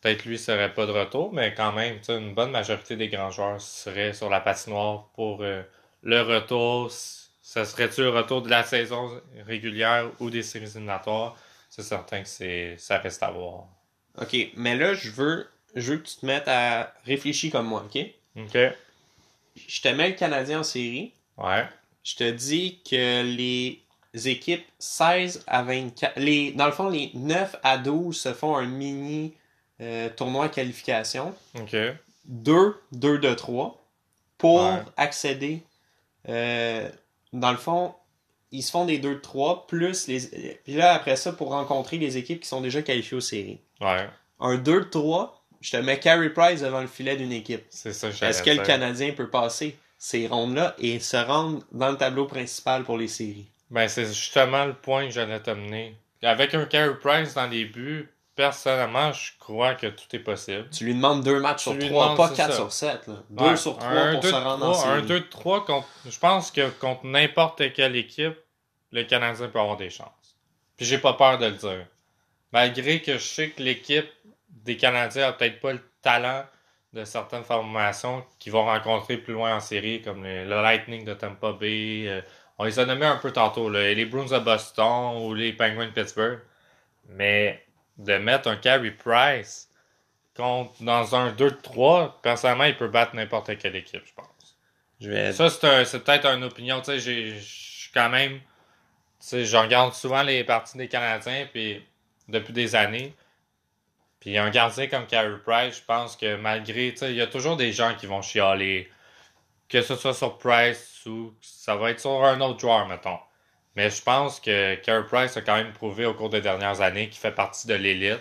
peut-être 0.00 0.24
lui 0.24 0.38
serait 0.38 0.72
pas 0.72 0.86
de 0.86 0.92
retour, 0.92 1.32
mais 1.32 1.54
quand 1.54 1.72
même, 1.72 1.98
une 2.08 2.34
bonne 2.34 2.50
majorité 2.50 2.96
des 2.96 3.08
grands 3.08 3.30
joueurs 3.30 3.60
seraient 3.60 4.14
sur 4.14 4.30
la 4.30 4.40
patinoire 4.40 5.08
pour 5.14 5.42
euh, 5.42 5.62
le 6.02 6.22
retour. 6.22 6.90
Ce 7.50 7.64
serait-tu 7.64 8.02
le 8.02 8.10
retour 8.10 8.42
de 8.42 8.50
la 8.50 8.62
saison 8.62 9.10
régulière 9.46 10.10
ou 10.20 10.28
des 10.28 10.42
séries 10.42 10.66
éliminatoires? 10.66 11.34
C'est 11.70 11.82
certain 11.82 12.22
que 12.22 12.28
c'est 12.28 12.76
ça 12.76 12.98
reste 12.98 13.22
à 13.22 13.30
voir. 13.30 13.64
Ok, 14.20 14.36
mais 14.54 14.76
là, 14.76 14.92
je 14.92 15.10
veux, 15.10 15.48
je 15.74 15.92
veux 15.92 15.98
que 15.98 16.06
tu 16.06 16.16
te 16.16 16.26
mettes 16.26 16.46
à 16.46 16.92
réfléchir 17.06 17.50
comme 17.52 17.66
moi, 17.66 17.86
ok? 17.86 18.04
OK. 18.36 18.58
Je 19.66 19.80
te 19.80 19.88
mets 19.88 20.10
le 20.10 20.14
Canadien 20.14 20.60
en 20.60 20.62
série. 20.62 21.14
Ouais. 21.38 21.66
Je 22.04 22.16
te 22.16 22.30
dis 22.30 22.82
que 22.88 23.22
les 23.22 23.80
équipes 24.28 24.66
16 24.78 25.44
à 25.46 25.62
24, 25.62 26.18
les, 26.20 26.52
dans 26.52 26.66
le 26.66 26.72
fond, 26.72 26.90
les 26.90 27.10
9 27.14 27.56
à 27.62 27.78
12 27.78 28.14
se 28.14 28.34
font 28.34 28.58
un 28.58 28.66
mini 28.66 29.32
euh, 29.80 30.10
tournoi 30.10 30.48
de 30.48 30.54
qualification. 30.54 31.34
OK. 31.58 31.74
2, 32.26 32.76
2 32.92 33.18
de 33.18 33.32
3 33.32 33.82
pour 34.36 34.60
Ouais. 34.64 34.82
accéder. 34.98 35.62
euh, 36.28 36.90
dans 37.32 37.50
le 37.50 37.56
fond, 37.56 37.94
ils 38.50 38.62
se 38.62 38.70
font 38.70 38.84
des 38.84 38.98
2 38.98 39.16
de 39.16 39.20
3 39.20 39.66
plus 39.66 40.06
les. 40.06 40.20
Puis 40.64 40.74
là, 40.74 40.94
après 40.94 41.16
ça, 41.16 41.32
pour 41.32 41.50
rencontrer 41.50 41.98
les 41.98 42.16
équipes 42.16 42.40
qui 42.40 42.48
sont 42.48 42.60
déjà 42.60 42.82
qualifiées 42.82 43.16
aux 43.16 43.22
séries. 43.22 43.60
Ouais. 43.80 44.08
Un 44.40 44.56
2 44.56 44.80
de 44.80 44.84
3, 44.84 45.44
je 45.60 45.72
te 45.72 45.76
mets 45.78 45.98
Carey 45.98 46.30
Price 46.30 46.60
devant 46.60 46.80
le 46.80 46.86
filet 46.86 47.16
d'une 47.16 47.32
équipe. 47.32 47.64
C'est 47.70 47.92
ça 47.92 48.08
Est-ce 48.08 48.42
que 48.42 48.50
le. 48.50 48.62
Canadien 48.62 49.12
peut 49.12 49.28
passer 49.28 49.76
ces 49.98 50.26
rondes-là 50.28 50.74
et 50.78 51.00
se 51.00 51.16
rendre 51.16 51.62
dans 51.72 51.90
le 51.90 51.96
tableau 51.96 52.26
principal 52.26 52.84
pour 52.84 52.96
les 52.96 53.08
séries? 53.08 53.50
Ben, 53.70 53.88
c'est 53.88 54.06
justement 54.06 54.64
le 54.64 54.74
point 54.74 55.06
que 55.06 55.12
j'allais 55.12 55.40
t'amener. 55.40 55.96
Avec 56.22 56.54
un 56.54 56.64
Carey 56.64 56.96
Price 57.00 57.34
dans 57.34 57.46
les 57.46 57.64
buts, 57.64 58.08
personnellement, 58.38 59.12
je 59.12 59.32
crois 59.40 59.74
que 59.74 59.88
tout 59.88 60.04
est 60.14 60.20
possible. 60.20 60.68
Tu 60.70 60.84
lui 60.84 60.94
demandes 60.94 61.24
deux 61.24 61.40
matchs 61.40 61.64
Tu 61.64 61.80
sur 61.80 61.88
trois, 61.90 62.14
pas 62.14 62.28
quatre 62.28 62.52
ça. 62.52 62.56
sur 62.56 62.72
sept. 62.72 63.08
Là. 63.08 63.14
Deux 63.30 63.44
Ouais, 63.44 63.56
sur 63.56 63.76
trois 63.76 63.90
un 63.90 64.12
pour 64.12 64.20
deux 64.20 64.30
se 64.30 64.34
rendre 64.36 64.64
en 64.68 64.72
trois, 64.72 64.86
Un 64.86 64.94
série. 64.96 65.06
2 65.08 65.20
de 65.20 65.24
3 65.26 65.64
contre. 65.66 65.88
Je 66.08 66.18
pense 66.20 66.52
que 66.52 66.70
contre 66.70 67.04
n'importe 67.04 67.72
quelle 67.72 67.96
équipe, 67.96 68.36
le 68.92 69.02
Canadien 69.02 69.48
peut 69.48 69.58
avoir 69.58 69.76
des 69.76 69.90
chances. 69.90 70.36
Puis 70.76 70.86
j'ai 70.86 70.98
pas 70.98 71.14
peur 71.14 71.38
de 71.38 71.46
le 71.46 71.52
dire. 71.52 71.86
Malgré 72.52 73.02
que 73.02 73.14
je 73.14 73.24
sais 73.26 73.50
que 73.50 73.60
l'équipe 73.60 74.08
des 74.48 74.76
Canadiens 74.76 75.26
a 75.28 75.32
peut-être 75.32 75.60
pas 75.60 75.72
le 75.72 75.82
talent 76.00 76.44
de 76.92 77.04
certaines 77.04 77.42
formations 77.44 78.24
qui 78.38 78.50
vont 78.50 78.64
rencontrer 78.64 79.16
plus 79.18 79.32
loin 79.34 79.56
en 79.56 79.60
série, 79.60 80.00
comme 80.00 80.22
le, 80.22 80.44
le 80.44 80.62
Lightning 80.62 81.04
de 81.04 81.12
Tampa 81.12 81.50
Bay. 81.52 82.04
euh, 82.06 82.20
on 82.56 82.64
les 82.64 82.78
a 82.78 82.86
nommés 82.86 83.04
un 83.06 83.16
peu 83.16 83.32
tantôt, 83.32 83.68
là, 83.68 83.92
les 83.92 84.04
Bruins 84.06 84.26
de 84.26 84.38
Boston 84.38 85.16
ou 85.22 85.34
les 85.34 85.52
Penguins 85.52 85.86
de 85.86 85.90
Pittsburgh. 85.90 86.38
Mais 87.08 87.64
de 87.98 88.16
mettre 88.18 88.48
un 88.48 88.56
Carey 88.56 88.90
Price 88.92 89.68
contre, 90.36 90.82
dans 90.82 91.14
un 91.16 91.32
2-3, 91.32 92.20
personnellement, 92.22 92.64
il 92.64 92.76
peut 92.76 92.88
battre 92.88 93.14
n'importe 93.16 93.56
quelle 93.58 93.76
équipe, 93.76 94.02
je 94.06 94.12
pense. 94.14 94.56
Je 95.00 95.10
vais... 95.10 95.32
Ça, 95.32 95.50
c'est 95.50 95.64
un- 95.66 95.84
c'est 95.84 96.00
peut-être 96.04 96.26
une 96.26 96.44
opinion. 96.44 96.78
Tu 96.80 96.86
sais, 96.86 96.98
je 97.00 97.38
suis 97.40 97.90
quand 97.92 98.08
même. 98.08 98.38
Tu 98.38 98.42
sais, 99.20 99.44
je 99.44 99.56
regarde 99.56 99.94
souvent 99.94 100.22
les 100.22 100.44
parties 100.44 100.78
des 100.78 100.88
Canadiens 100.88 101.46
puis 101.52 101.84
depuis 102.28 102.52
des 102.52 102.74
années. 102.76 103.14
Puis 104.20 104.36
un 104.38 104.50
gardien 104.50 104.88
comme 104.88 105.06
Carey 105.06 105.38
Price, 105.44 105.78
je 105.78 105.84
pense 105.84 106.16
que 106.16 106.36
malgré. 106.36 106.92
Tu 106.92 106.98
sais, 106.98 107.10
il 107.10 107.16
y 107.16 107.22
a 107.22 107.26
toujours 107.26 107.56
des 107.56 107.72
gens 107.72 107.94
qui 107.94 108.06
vont 108.06 108.22
chialer. 108.22 108.90
Que 109.68 109.82
ce 109.82 109.96
soit 109.96 110.14
sur 110.14 110.38
Price 110.38 111.04
ou 111.06 111.34
ça 111.40 111.76
va 111.76 111.90
être 111.90 112.00
sur 112.00 112.24
un 112.24 112.40
autre 112.40 112.58
joueur, 112.60 112.86
mettons. 112.88 113.18
Mais 113.76 113.90
je 113.90 114.02
pense 114.02 114.40
que 114.40 114.74
Carey 114.76 115.06
Price 115.06 115.36
a 115.36 115.42
quand 115.42 115.56
même 115.56 115.72
prouvé 115.72 116.06
au 116.06 116.14
cours 116.14 116.30
des 116.30 116.40
dernières 116.40 116.80
années 116.80 117.08
qu'il 117.08 117.20
fait 117.20 117.32
partie 117.32 117.66
de 117.68 117.74
l'élite. 117.74 118.20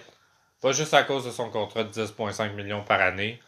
Pas 0.61 0.71
juste 0.71 0.93
à 0.93 1.03
cause 1.03 1.25
de 1.25 1.31
son 1.31 1.49
contrat 1.49 1.83
de 1.83 1.91
10,5 1.91 2.53
millions 2.53 2.83
par 2.83 3.01
année. 3.01 3.39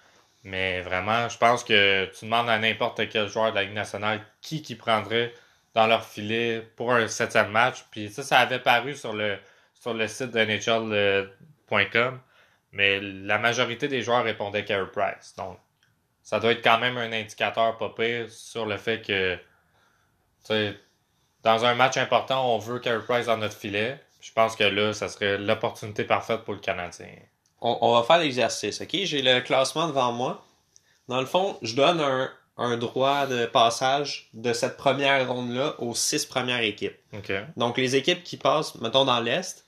Mais 0.43 0.81
vraiment, 0.81 1.27
je 1.29 1.37
pense 1.37 1.63
que 1.63 2.05
tu 2.17 2.25
demandes 2.25 2.49
à 2.49 2.57
n'importe 2.59 3.09
quel 3.09 3.27
joueur 3.27 3.51
de 3.51 3.55
la 3.55 3.63
Ligue 3.63 3.73
nationale 3.73 4.21
qui 4.41 4.61
qui 4.61 4.75
prendrait 4.75 5.33
dans 5.73 5.87
leur 5.87 6.05
filet 6.05 6.61
pour 6.75 6.93
un 6.93 7.07
septième 7.07 7.51
match. 7.51 7.85
Puis 7.91 8.09
ça, 8.09 8.23
ça 8.23 8.39
avait 8.39 8.59
paru 8.59 8.95
sur 8.95 9.13
le, 9.13 9.37
sur 9.73 9.93
le 9.93 10.07
site 10.07 10.31
de 10.31 10.39
NHL.com. 10.39 12.19
Mais 12.71 12.99
la 13.01 13.39
majorité 13.39 13.87
des 13.87 14.01
joueurs 14.01 14.23
répondaient 14.23 14.65
Carey 14.65 14.89
Price. 14.91 15.35
Donc, 15.37 15.59
ça 16.21 16.39
doit 16.39 16.51
être 16.51 16.63
quand 16.63 16.79
même 16.79 16.97
un 16.97 17.11
indicateur 17.11 17.77
pas 17.77 17.89
pire 17.89 18.29
sur 18.29 18.65
le 18.65 18.77
fait 18.77 19.01
que, 19.01 19.37
dans 21.43 21.65
un 21.65 21.75
match 21.75 21.97
important, 21.97 22.53
on 22.53 22.57
veut 22.57 22.79
Carey 22.79 23.03
Price 23.07 23.27
dans 23.27 23.37
notre 23.37 23.55
filet. 23.55 23.99
Je 24.21 24.31
pense 24.33 24.55
que 24.55 24.63
là, 24.63 24.93
ça 24.93 25.07
serait 25.07 25.37
l'opportunité 25.37 26.03
parfaite 26.03 26.41
pour 26.41 26.53
le 26.53 26.59
Canadien. 26.59 27.07
on, 27.61 27.77
on 27.81 27.93
va 27.93 28.03
faire 28.03 28.19
l'exercice, 28.19 28.81
ok? 28.81 28.89
J'ai 29.03 29.21
le 29.21 29.41
classement 29.41 29.87
devant 29.87 30.11
moi. 30.11 30.45
Dans 31.07 31.19
le 31.19 31.25
fond, 31.25 31.57
je 31.61 31.75
donne 31.75 31.99
un, 32.01 32.29
un 32.57 32.77
droit 32.77 33.25
de 33.25 33.45
passage 33.45 34.29
de 34.33 34.53
cette 34.53 34.77
première 34.77 35.31
ronde-là 35.31 35.75
aux 35.79 35.95
six 35.95 36.25
premières 36.25 36.61
équipes. 36.61 36.97
Donc, 37.55 37.77
les 37.77 37.95
équipes 37.95 38.23
qui 38.23 38.37
passent, 38.37 38.75
mettons, 38.75 39.05
dans 39.05 39.19
l'Est, 39.19 39.65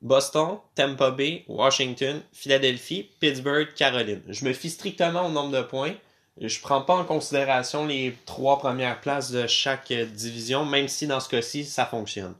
Boston, 0.00 0.58
Tampa 0.76 1.10
Bay, 1.10 1.44
Washington, 1.48 2.22
Philadelphie, 2.32 3.10
Pittsburgh, 3.20 3.68
Caroline. 3.74 4.22
Je 4.28 4.44
me 4.44 4.52
fie 4.52 4.70
strictement 4.70 5.26
au 5.26 5.30
nombre 5.30 5.50
de 5.50 5.62
points. 5.62 5.94
Je 6.40 6.60
prends 6.60 6.82
pas 6.82 6.94
en 6.94 7.04
considération 7.04 7.86
les 7.86 8.16
trois 8.26 8.58
premières 8.58 9.00
places 9.00 9.30
de 9.30 9.46
chaque 9.46 9.90
euh, 9.90 10.04
division, 10.06 10.64
même 10.64 10.86
si 10.88 11.06
dans 11.06 11.18
ce 11.20 11.28
cas-ci, 11.28 11.64
ça 11.64 11.84
fonctionne. 11.86 12.34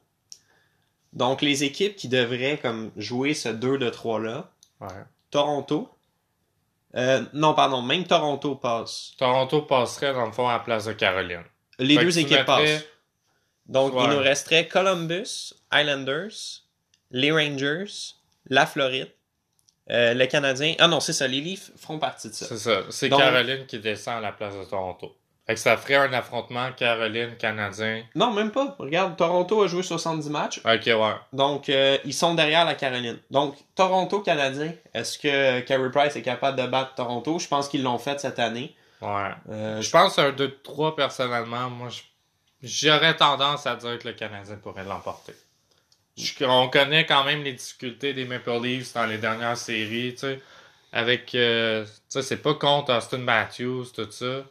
Donc, 1.12 1.42
les 1.42 1.64
équipes 1.64 1.96
qui 1.96 2.06
devraient 2.08 2.58
comme 2.58 2.90
jouer 2.96 3.34
ce 3.34 3.48
2 3.48 3.78
de 3.78 3.90
3-là, 3.90 4.50
Ouais. 4.80 4.87
Toronto. 5.30 5.88
Euh, 6.94 7.22
non, 7.32 7.52
pardon, 7.54 7.82
même 7.82 8.04
Toronto 8.04 8.54
passe. 8.54 9.12
Toronto 9.18 9.62
passerait 9.62 10.12
dans 10.12 10.26
le 10.26 10.32
fond 10.32 10.48
à 10.48 10.52
la 10.52 10.58
place 10.61 10.84
de 10.84 10.92
Caroline. 10.92 11.42
Les 11.80 11.96
Fait 11.96 12.04
deux 12.04 12.18
équipes 12.20 12.44
passent. 12.44 12.84
Donc, 13.66 13.94
Ouais. 13.94 14.04
il 14.04 14.11
nous 14.11 14.18
resterait 14.20 14.68
Columbus, 14.68 15.52
Islanders, 15.72 16.62
les 17.11 17.32
Rangers, 17.32 17.84
la 18.46 18.66
Floride, 18.66 19.11
euh, 19.90 20.14
le 20.14 20.27
Canadien. 20.27 20.74
Ah 20.79 20.88
non, 20.88 21.01
c'est 21.01 21.12
ça, 21.12 21.27
les 21.27 21.40
Leafs 21.40 21.70
feront 21.77 21.98
partie 21.98 22.29
de 22.29 22.35
ça. 22.35 22.46
C'est 22.46 22.59
ça. 22.59 22.81
C'est 22.90 23.09
Donc- 23.09 23.20
Caroline 23.20 23.66
qui 23.66 23.79
descend 23.79 24.16
à 24.18 24.20
la 24.20 24.33
place 24.33 24.55
de 24.55 24.64
Toronto. 24.64 25.14
Fait 25.46 25.55
que 25.55 25.61
ça 25.61 25.79
ferait 25.79 25.94
un 25.94 26.12
affrontement 26.12 26.70
Caroline-Canadien. 26.77 28.03
Non, 28.14 28.33
même 28.33 28.51
pas. 28.51 28.77
Regarde, 28.79 29.16
Toronto 29.16 29.62
a 29.62 29.66
joué 29.66 29.83
70 29.83 30.29
matchs. 30.29 30.59
Ok, 30.59 30.83
ouais. 30.87 31.14
Donc, 31.33 31.70
euh, 31.70 31.96
ils 32.05 32.12
sont 32.12 32.35
derrière 32.35 32.66
la 32.66 32.74
Caroline. 32.74 33.18
Donc, 33.31 33.57
Toronto-Canadien, 33.74 34.72
est-ce 34.92 35.18
que 35.18 35.61
Carey 35.61 35.90
Price 35.90 36.16
est 36.16 36.22
capable 36.22 36.61
de 36.61 36.66
battre 36.66 36.94
Toronto? 36.96 37.38
Je 37.38 37.48
pense 37.48 37.68
qu'ils 37.68 37.83
l'ont 37.83 37.96
fait 37.98 38.20
cette 38.20 38.38
année. 38.38 38.74
Ouais. 39.01 39.31
Euh, 39.51 39.81
Je 39.81 39.90
pense 39.90 40.18
un 40.18 40.33
2-3 40.33 40.94
personnellement. 40.94 41.70
Moi, 41.70 41.88
j'aurais 42.62 43.16
tendance 43.16 43.66
à 43.66 43.77
dire 43.77 43.98
que 43.98 44.09
le 44.09 44.14
Canadien 44.14 44.57
pourrait 44.57 44.85
l'emporter. 44.85 45.33
On 46.42 46.68
connaît 46.68 47.07
quand 47.07 47.24
même 47.24 47.42
les 47.42 47.52
difficultés 47.52 48.14
des 48.14 48.24
Maple 48.24 48.61
Leafs 48.62 48.94
dans 48.94 49.07
les 49.07 49.18
dernières 49.18 49.57
séries, 49.57 50.14
tu 50.14 50.20
sais. 50.20 50.40
Avec, 50.92 51.35
euh, 51.35 51.85
tu 51.85 51.90
sais, 52.09 52.22
c'est 52.22 52.42
pas 52.42 52.54
contre 52.54 52.96
Austin 52.96 53.18
Matthews, 53.18 53.87
tout 53.94 54.11
ça. 54.11 54.44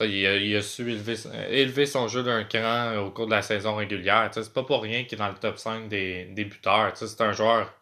Il 0.00 0.56
a 0.56 0.62
su 0.62 0.90
élever, 0.90 1.16
élever 1.50 1.86
son 1.86 2.08
jeu 2.08 2.22
d'un 2.22 2.44
cran 2.44 2.96
au 2.98 3.10
cours 3.10 3.26
de 3.26 3.32
la 3.32 3.42
saison 3.42 3.76
régulière. 3.76 4.28
Tu 4.32 4.34
sais, 4.34 4.44
c'est 4.44 4.52
pas 4.52 4.64
pour 4.64 4.82
rien 4.82 5.04
qu'il 5.04 5.16
est 5.16 5.18
dans 5.18 5.28
le 5.28 5.34
top 5.34 5.58
5 5.58 5.88
des, 5.88 6.26
des 6.26 6.44
buteurs. 6.44 6.92
Tu 6.92 7.00
sais, 7.00 7.06
c'est 7.08 7.22
un 7.22 7.32
joueur 7.32 7.72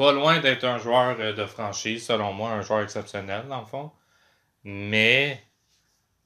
pas 0.00 0.12
loin 0.12 0.40
d'être 0.40 0.64
un 0.64 0.78
joueur 0.78 1.16
euh, 1.20 1.34
de 1.34 1.44
franchise, 1.44 2.06
selon 2.06 2.32
moi, 2.32 2.50
un 2.52 2.62
joueur 2.62 2.80
exceptionnel, 2.80 3.46
dans 3.48 3.60
le 3.60 3.66
fond. 3.66 3.92
Mais 4.64 5.42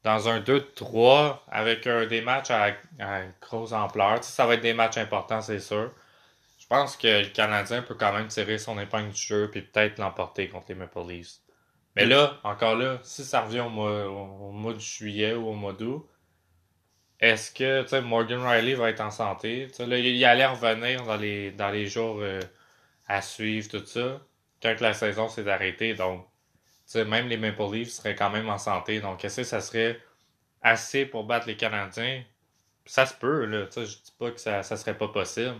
dans 0.04 0.28
un 0.28 0.40
2-3, 0.40 1.40
avec 1.48 1.88
des 1.88 2.20
matchs 2.20 2.50
à, 2.50 2.74
à 3.00 3.22
grosse 3.40 3.72
ampleur, 3.72 4.22
ça 4.22 4.46
va 4.46 4.54
être 4.54 4.60
des 4.60 4.74
matchs 4.74 4.98
importants, 4.98 5.40
c'est 5.40 5.60
sûr. 5.60 5.90
Je 6.58 6.66
pense 6.66 6.96
que 6.96 7.22
le 7.22 7.28
Canadien 7.28 7.82
peut 7.82 7.94
quand 7.94 8.12
même 8.12 8.28
tirer 8.28 8.58
son 8.58 8.78
épingle 8.78 9.10
du 9.10 9.20
jeu 9.20 9.50
puis 9.50 9.62
peut-être 9.62 9.98
l'emporter 9.98 10.48
contre 10.48 10.66
les 10.70 10.74
Maple 10.74 11.06
Leafs. 11.08 11.40
Mais 11.96 12.06
là, 12.06 12.38
encore 12.42 12.74
là, 12.76 12.98
si 13.02 13.24
ça 13.24 13.42
revient 13.42 13.60
au 13.60 13.68
mois, 13.68 14.72
de 14.72 14.78
juillet 14.78 15.34
ou 15.34 15.48
au 15.48 15.52
mois 15.54 15.72
d'août, 15.72 16.08
est-ce 17.20 17.52
que 17.52 18.00
Morgan 18.00 18.40
Riley 18.40 18.74
va 18.74 18.90
être 18.90 19.00
en 19.00 19.10
santé? 19.10 19.68
Il 19.78 20.24
allait 20.24 20.46
revenir 20.46 21.04
dans 21.04 21.16
les, 21.16 21.52
dans 21.52 21.70
les 21.70 21.86
jours 21.86 22.18
euh, 22.20 22.40
à 23.06 23.22
suivre, 23.22 23.68
tout 23.68 23.84
ça, 23.86 24.20
quand 24.62 24.80
la 24.80 24.92
saison 24.94 25.28
s'est 25.28 25.48
arrêtée. 25.48 25.94
Donc, 25.94 26.26
même 26.94 27.28
les 27.28 27.36
Maple 27.36 27.72
Leafs 27.72 27.90
seraient 27.90 28.14
quand 28.14 28.30
même 28.30 28.48
en 28.48 28.58
santé. 28.58 29.00
Donc, 29.00 29.24
est-ce 29.24 29.38
que 29.38 29.44
ça 29.44 29.60
serait 29.60 30.00
assez 30.62 31.06
pour 31.06 31.24
battre 31.24 31.46
les 31.46 31.56
Canadiens? 31.56 32.22
Ça 32.86 33.06
se 33.06 33.14
peut, 33.14 33.46
là. 33.46 33.66
Je 33.74 33.82
dis 33.82 34.14
pas 34.18 34.30
que 34.30 34.40
ça, 34.40 34.62
ça 34.62 34.76
serait 34.76 34.96
pas 34.96 35.08
possible. 35.08 35.56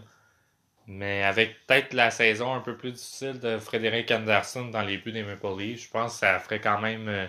Mais 0.87 1.23
avec 1.23 1.67
peut-être 1.67 1.95
la 1.95 2.11
saison 2.11 2.55
un 2.55 2.61
peu 2.61 2.77
plus 2.77 2.93
difficile 2.93 3.39
de 3.41 3.59
Frédéric 3.59 4.11
Anderson 4.11 4.67
dans 4.67 4.83
les 4.83 4.99
buts 4.99 5.13
des 5.13 5.23
Maple 5.23 5.59
Leafs, 5.59 5.85
je 5.85 5.91
pense 5.91 6.13
que 6.13 6.19
ça 6.19 6.39
ferait 6.39 6.61
quand 6.61 6.79
même 6.81 7.09
euh, 7.09 7.27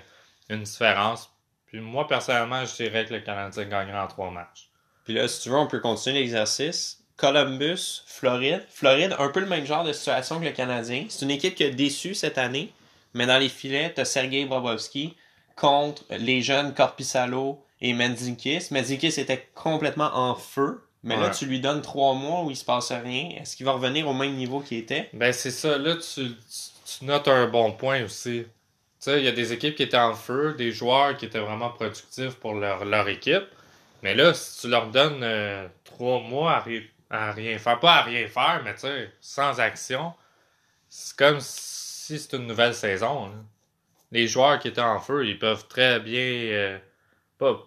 une 0.49 0.63
différence. 0.63 1.31
Puis 1.67 1.79
moi, 1.79 2.07
personnellement, 2.07 2.65
je 2.65 2.75
dirais 2.75 3.05
que 3.05 3.13
le 3.13 3.21
Canadien 3.21 3.65
gagnerait 3.65 3.99
en 3.99 4.07
trois 4.07 4.29
matchs. 4.29 4.69
Puis 5.05 5.13
là, 5.13 5.27
si 5.27 5.41
tu 5.41 5.49
veux, 5.49 5.55
on 5.55 5.67
peut 5.67 5.79
continuer 5.79 6.19
l'exercice. 6.19 7.01
Columbus, 7.15 8.03
Floride. 8.07 8.65
Floride, 8.69 9.15
un 9.17 9.29
peu 9.29 9.39
le 9.39 9.45
même 9.45 9.65
genre 9.65 9.85
de 9.85 9.93
situation 9.93 10.39
que 10.39 10.45
le 10.45 10.51
Canadien. 10.51 11.05
C'est 11.09 11.23
une 11.23 11.31
équipe 11.31 11.55
qui 11.55 11.63
a 11.63 11.69
déçu 11.69 12.13
cette 12.13 12.37
année, 12.37 12.73
mais 13.15 13.25
dans 13.25 13.39
les 13.39 13.49
filets, 13.49 13.93
tu 13.93 14.01
as 14.01 14.05
Sergei 14.05 14.45
Bobrovski 14.45 15.15
contre 15.55 16.03
les 16.09 16.41
jeunes 16.41 16.73
Corpissalo 16.73 17.63
et 17.81 17.93
Menzikis. 17.93 18.67
Menzikis 18.71 19.19
était 19.19 19.49
complètement 19.55 20.11
en 20.13 20.35
feu, 20.35 20.83
mais 21.03 21.15
là, 21.17 21.29
tu 21.29 21.45
lui 21.45 21.59
donnes 21.59 21.81
trois 21.81 22.13
mois 22.13 22.43
où 22.43 22.51
il 22.51 22.57
se 22.57 22.65
passe 22.65 22.91
rien. 22.91 23.29
Est-ce 23.39 23.55
qu'il 23.55 23.65
va 23.65 23.73
revenir 23.73 24.07
au 24.07 24.13
même 24.13 24.33
niveau 24.35 24.59
qu'il 24.59 24.77
était? 24.77 25.09
Ben, 25.13 25.31
c'est 25.31 25.51
ça. 25.51 25.77
Là, 25.77 25.95
tu, 25.95 26.29
tu, 26.29 26.97
tu 26.97 27.05
notes 27.05 27.27
un 27.27 27.47
bon 27.47 27.71
point 27.71 28.03
aussi. 28.03 28.43
Tu 28.43 28.51
sais, 28.99 29.19
il 29.19 29.25
y 29.25 29.27
a 29.27 29.31
des 29.31 29.53
équipes 29.53 29.75
qui 29.75 29.83
étaient 29.83 29.97
en 29.97 30.15
feu, 30.15 30.55
des 30.57 30.71
joueurs 30.71 31.15
qui 31.15 31.25
étaient 31.25 31.39
vraiment 31.39 31.69
productifs 31.69 32.35
pour 32.35 32.55
leur, 32.55 32.85
leur 32.85 33.07
équipe. 33.07 33.45
Mais 34.01 34.15
là, 34.15 34.33
si 34.33 34.61
tu 34.61 34.67
leur 34.67 34.87
donnes 34.87 35.23
euh, 35.23 35.67
trois 35.83 36.19
mois 36.19 36.57
à, 36.57 36.59
ri- 36.61 36.89
à 37.09 37.31
rien 37.31 37.57
faire, 37.59 37.79
pas 37.79 37.95
à 37.97 38.01
rien 38.01 38.27
faire, 38.27 38.61
mais 38.65 38.73
tu 38.73 38.81
sais, 38.81 39.11
sans 39.21 39.59
action, 39.59 40.13
c'est 40.89 41.15
comme 41.15 41.39
si 41.39 41.84
c'était 42.05 42.37
une 42.37 42.47
nouvelle 42.47 42.73
saison. 42.73 43.31
Les 44.11 44.27
joueurs 44.27 44.59
qui 44.59 44.67
étaient 44.67 44.81
en 44.81 44.99
feu, 44.99 45.27
ils 45.27 45.39
peuvent 45.39 45.67
très 45.67 45.99
bien 45.99 46.21
euh, 46.21 46.77
pas, 47.37 47.57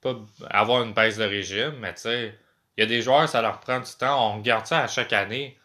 pas 0.00 0.16
avoir 0.50 0.82
une 0.82 0.92
baisse 0.92 1.16
de 1.16 1.24
régime, 1.24 1.74
mais 1.80 1.94
tu 1.94 2.02
sais, 2.02 2.34
il 2.76 2.80
y 2.80 2.84
a 2.84 2.86
des 2.86 3.02
joueurs, 3.02 3.28
ça 3.28 3.42
leur 3.42 3.60
prend 3.60 3.80
du 3.80 3.92
temps. 3.98 4.32
On 4.32 4.38
regarde 4.38 4.66
ça 4.66 4.80
à 4.80 4.86
chaque 4.88 5.12
année. 5.12 5.56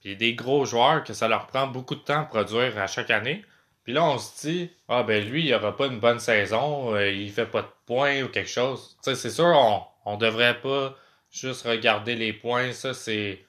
Puis 0.00 0.16
des 0.16 0.34
gros 0.34 0.64
joueurs 0.64 1.02
que 1.04 1.12
ça 1.12 1.28
leur 1.28 1.46
prend 1.46 1.66
beaucoup 1.66 1.94
de 1.94 2.00
temps 2.00 2.20
à 2.20 2.24
produire 2.24 2.78
à 2.78 2.86
chaque 2.86 3.10
année. 3.10 3.44
Puis 3.84 3.92
là, 3.92 4.04
on 4.04 4.18
se 4.18 4.46
dit, 4.46 4.70
ah 4.88 5.02
ben 5.02 5.22
lui, 5.28 5.46
il 5.46 5.54
aura 5.54 5.76
pas 5.76 5.86
une 5.86 6.00
bonne 6.00 6.18
saison, 6.18 6.94
euh, 6.94 7.10
il 7.10 7.30
fait 7.30 7.46
pas 7.46 7.62
de 7.62 7.68
points 7.86 8.22
ou 8.22 8.28
quelque 8.28 8.48
chose. 8.50 8.96
Tu 9.02 9.10
sais, 9.10 9.16
c'est 9.16 9.30
sûr, 9.30 9.44
on, 9.44 9.82
on 10.06 10.16
devrait 10.16 10.60
pas 10.60 10.96
juste 11.30 11.66
regarder 11.66 12.14
les 12.14 12.32
points, 12.32 12.72
ça 12.72 12.94
c'est 12.94 13.44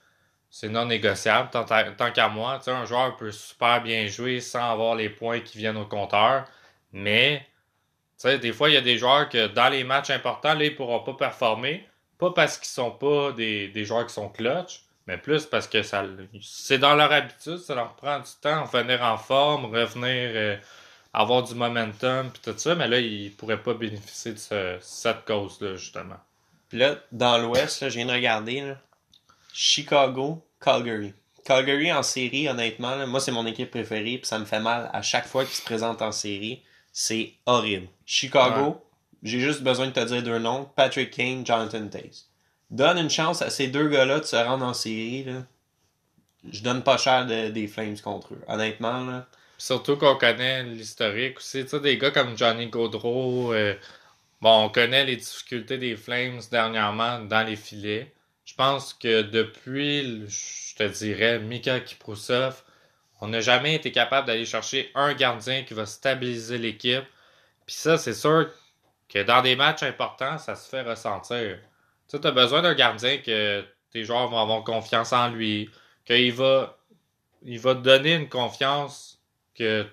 c'est 0.56 0.70
non 0.70 0.86
négociable 0.86 1.50
tant, 1.50 2.12
qu'à 2.13 2.30
moi. 2.30 2.62
Un 2.65 2.86
joueur 2.86 3.18
peut 3.18 3.34
super 3.34 3.82
bien 3.82 4.08
jouer 4.08 4.39
sans 4.39 4.72
avoir 4.72 4.96
les 4.96 5.10
points 5.10 5.41
qui 5.41 5.58
viennent 5.58 5.76
au 5.76 5.86
compteur, 5.86 6.46
mais 6.94 7.46
des 8.24 8.54
fois, 8.54 8.70
il 8.70 8.76
y 8.76 8.78
a 8.78 8.82
des 8.82 8.98
joueurs 8.98 9.28
que 9.28 9.48
dans 9.48 9.68
les 9.68 9.84
matchs 9.84 10.12
importants, 10.12 10.54
là, 10.54 10.63
ils 10.63 10.74
pourront 10.74 11.02
pas 11.02 11.13
performer. 11.13 11.86
Pas 12.18 12.32
parce 12.32 12.58
qu'ils 12.58 12.70
sont 12.70 12.91
pas 12.91 13.34
des, 13.34 13.84
joueurs 13.84 14.08
qui 14.08 14.13
sont 14.13 14.30
clutch, 14.30 14.84
mais 15.08 15.18
plus 15.18 15.46
parce 15.46 15.68
que 15.68 15.82
c'est 16.41 16.78
dans 16.78 16.96
leur 16.96 17.12
habitude, 17.12 17.58
ça 17.58 17.76
leur 17.76 17.94
prend 17.96 18.20
du 18.20 18.32
temps, 18.39 18.63
revenir 18.63 19.04
en 19.04 19.18
forme, 19.18 19.65
revenir 19.65 20.32
euh, 20.36 20.56
avoir 21.12 21.44
du 21.44 21.54
momentum 21.54 22.32
puis 22.32 22.41
tout 22.41 22.58
ça, 22.58 22.76
mais 22.76 22.88
là, 22.88 23.02
ils 23.02 23.34
pourraient 23.34 23.62
pas 23.62 23.74
bénéficier 23.74 24.32
de 24.32 24.38
ce- 24.38 24.78
cette 24.80 25.26
cause-là, 25.26 25.76
justement. 25.76 26.20
Puis 26.70 26.78
là, 26.78 26.96
dans 27.12 27.38
l'Ouest, 27.39 27.89
je 27.89 27.96
viens 27.96 28.06
de 28.06 28.13
regarder, 28.13 28.62
là, 28.62 28.78
Chicago, 29.58 30.46
Calgary. 30.60 31.13
Calgary 31.46 31.94
en 31.94 32.04
série, 32.04 32.50
honnêtement, 32.50 32.94
là, 32.96 33.06
moi 33.06 33.22
c'est 33.22 33.32
mon 33.32 33.46
équipe 33.46 33.72
préférée, 33.72 34.18
puis 34.18 34.26
ça 34.28 34.38
me 34.38 34.44
fait 34.44 34.60
mal 34.60 34.89
à 34.91 35.02
chaque 35.02 35.26
fois 35.28 35.46
qu'ils 35.46 35.56
se 35.56 35.62
présentent 35.62 36.02
en 36.02 36.12
série. 36.12 36.62
C'est 36.91 37.32
horrible. 37.46 37.88
Chicago, 38.06 38.84
j'ai 39.24 39.39
juste 39.39 39.62
besoin 39.62 39.88
de 39.88 39.91
te 39.94 40.04
dire 40.04 40.22
deux 40.24 40.39
noms, 40.39 40.70
Patrick 40.76 41.12
Kane, 41.12 41.46
Jonathan 41.46 41.88
Taze. 41.88 42.26
Donne 42.70 42.98
une 42.98 43.10
chance 43.10 43.41
à 43.41 43.50
ces 43.50 43.68
deux 43.68 43.88
gars-là 43.88 44.20
de 44.20 44.26
se 44.26 44.36
rendre 44.36 44.65
en 44.65 44.74
série. 44.74 45.24
Là. 45.24 45.44
Je 46.52 46.62
donne 46.62 46.84
pas 46.84 46.98
cher 46.98 47.26
de- 47.26 47.48
des 47.50 47.68
Flames 47.68 47.98
contre 48.04 48.34
eux. 48.34 48.41
Honnêtement, 48.50 49.06
là. 49.06 49.26
Surtout 49.58 49.96
qu'on 49.96 50.18
connaît 50.18 50.63
l'historique 50.63 51.38
aussi. 51.38 51.63
Tu 51.63 51.70
sais, 51.70 51.80
des 51.80 51.98
gars 51.98 52.12
comme 52.12 52.38
Johnny 52.38 52.68
Gaudreau, 52.68 53.54
euh, 53.54 53.74
bon, 54.41 54.65
on 54.65 54.70
connaît 54.70 55.06
les 55.06 55.15
difficultés 55.15 55.78
des 55.78 55.96
Flames 55.96 56.41
dernièrement 56.52 57.20
dans 57.20 57.44
les 57.48 57.56
filets. 57.56 58.12
Je 58.56 58.63
pense 58.63 58.94
que 58.94 59.22
depuis, 59.22 60.30
je 60.30 60.76
te 60.78 60.84
dirais, 60.84 61.39
Mika 61.39 61.82
Kiprusov, 61.82 62.63
on 63.20 63.28
n'a 63.28 63.41
jamais 63.41 63.76
été 63.76 63.91
capable 63.91 64.28
d'aller 64.28 64.46
chercher 64.46 64.91
un 64.96 65.13
gardien 65.13 65.63
qui 65.63 65.74
va 65.74 65.86
stabiliser 65.86 66.58
l'équipe. 66.58 67.04
Puis 67.65 67.76
ça, 67.76 67.98
c'est 67.98 68.13
sûr 68.13 68.50
que 69.10 69.22
dans 69.24 69.41
des 69.41 69.58
matchs 69.58 69.84
importants, 69.84 70.38
ça 70.38 70.56
se 70.56 70.70
fait 70.70 70.84
ressentir. 70.84 71.60
Tu 72.08 72.15
as 72.15 72.32
besoin 72.32 72.62
d'un 72.62 72.76
gardien 72.76 73.18
que 73.18 73.65
tes 73.91 74.06
joueurs 74.06 74.30
vont 74.30 74.39
avoir 74.39 74.63
confiance 74.63 75.12
en 75.12 75.28
lui, 75.28 75.70
qu'il 76.06 76.32
va, 76.32 76.78
il 77.44 77.60
va 77.60 77.76
te 77.76 77.82
donner 77.82 78.13
une 78.13 78.30
confiance 78.30 79.22
que 79.54 79.86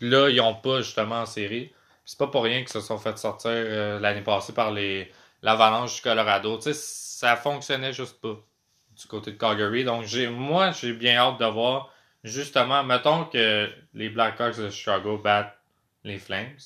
là, 0.00 0.30
ils 0.30 0.38
n'ont 0.38 0.56
pas 0.56 0.78
justement 0.82 1.20
en 1.20 1.26
série. 1.26 1.72
C'est 2.04 2.18
pas 2.18 2.26
pour 2.26 2.42
rien 2.42 2.58
qu'ils 2.62 2.70
se 2.70 2.80
sont 2.80 2.98
fait 2.98 3.16
sortir 3.16 3.52
euh, 3.52 4.00
l'année 4.00 4.22
passée 4.22 4.52
par 4.52 4.72
les 4.72 5.12
l'Avalanche 5.42 5.96
du 5.96 6.02
Colorado. 6.02 6.56
Tu 6.56 6.62
sais, 6.62 6.74
ça 6.74 7.36
fonctionnait 7.36 7.92
juste 7.92 8.20
pas 8.20 8.36
du 8.96 9.06
côté 9.06 9.32
de 9.32 9.38
Calgary. 9.38 9.84
Donc 9.84 10.04
j'ai 10.04 10.28
moi 10.28 10.72
j'ai 10.72 10.92
bien 10.92 11.16
hâte 11.16 11.38
de 11.38 11.46
voir 11.46 11.92
justement, 12.24 12.82
mettons 12.82 13.24
que 13.24 13.70
les 13.94 14.08
Blackhawks 14.08 14.58
de 14.58 14.70
Chicago 14.70 15.18
battent 15.18 15.56
les 16.04 16.18
Flames. 16.18 16.58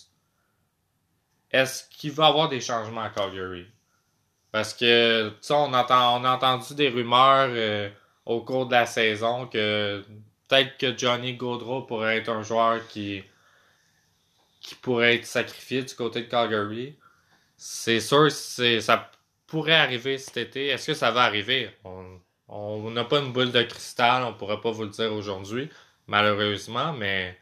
Est-ce 1.51 1.85
qu'il 1.91 2.13
va 2.13 2.27
y 2.27 2.29
avoir 2.29 2.49
des 2.49 2.61
changements 2.61 3.03
à 3.03 3.11
Calgary? 3.11 3.67
Parce 4.53 4.75
que 4.75 5.29
tu 5.29 5.37
sais, 5.41 5.55
on, 5.55 5.73
a 5.73 6.35
entendu 6.35 6.75
des 6.75 6.89
rumeurs 6.89 7.51
euh, 7.51 7.91
au 8.27 8.41
cours 8.43 8.67
de 8.67 8.73
la 8.73 8.87
saison 8.87 9.47
que 9.47 10.05
peut-être 10.49 10.77
que 10.77 10.97
Johnny 10.97 11.35
Gaudreau 11.35 11.83
pourrait 11.83 12.19
être 12.19 12.31
un 12.31 12.43
joueur 12.43 12.87
qui 12.89 13.25
pourrait 14.83 15.17
être 15.17 15.27
sacrifié 15.27 15.83
du 15.83 15.95
côté 15.95 16.23
de 16.23 16.29
Calgary. 16.29 16.97
C'est 17.63 18.01
sûr, 18.01 18.33
c'est, 18.33 18.81
ça 18.81 19.11
pourrait 19.47 19.75
arriver 19.75 20.17
cet 20.17 20.39
été. 20.39 20.69
Est-ce 20.69 20.87
que 20.87 20.95
ça 20.95 21.11
va 21.11 21.25
arriver? 21.25 21.69
On 22.49 22.91
n'a 22.91 23.05
pas 23.05 23.19
une 23.19 23.35
boule 23.35 23.53
de 23.53 23.63
cristal, 23.63 24.23
on 24.25 24.33
pourrait 24.33 24.63
pas 24.63 24.71
vous 24.71 24.85
le 24.85 24.89
dire 24.89 25.13
aujourd'hui, 25.13 25.69
malheureusement, 26.07 26.95
mais 26.95 27.37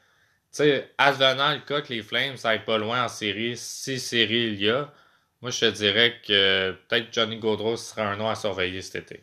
advenant 0.98 1.52
le 1.52 1.60
cas 1.60 1.82
que 1.82 1.92
les 1.92 2.02
Flames 2.02 2.36
aillent 2.42 2.64
pas 2.64 2.78
loin 2.78 3.04
en 3.04 3.08
série, 3.08 3.56
si 3.56 4.00
série 4.00 4.48
il 4.48 4.60
y 4.60 4.68
a, 4.68 4.92
moi 5.40 5.52
je 5.52 5.60
te 5.60 5.66
dirais 5.66 6.16
que 6.26 6.72
peut-être 6.88 7.12
Johnny 7.12 7.36
Gaudreau 7.38 7.76
serait 7.76 8.02
un 8.02 8.16
nom 8.16 8.28
à 8.28 8.34
surveiller 8.34 8.82
cet 8.82 9.12
été. 9.12 9.20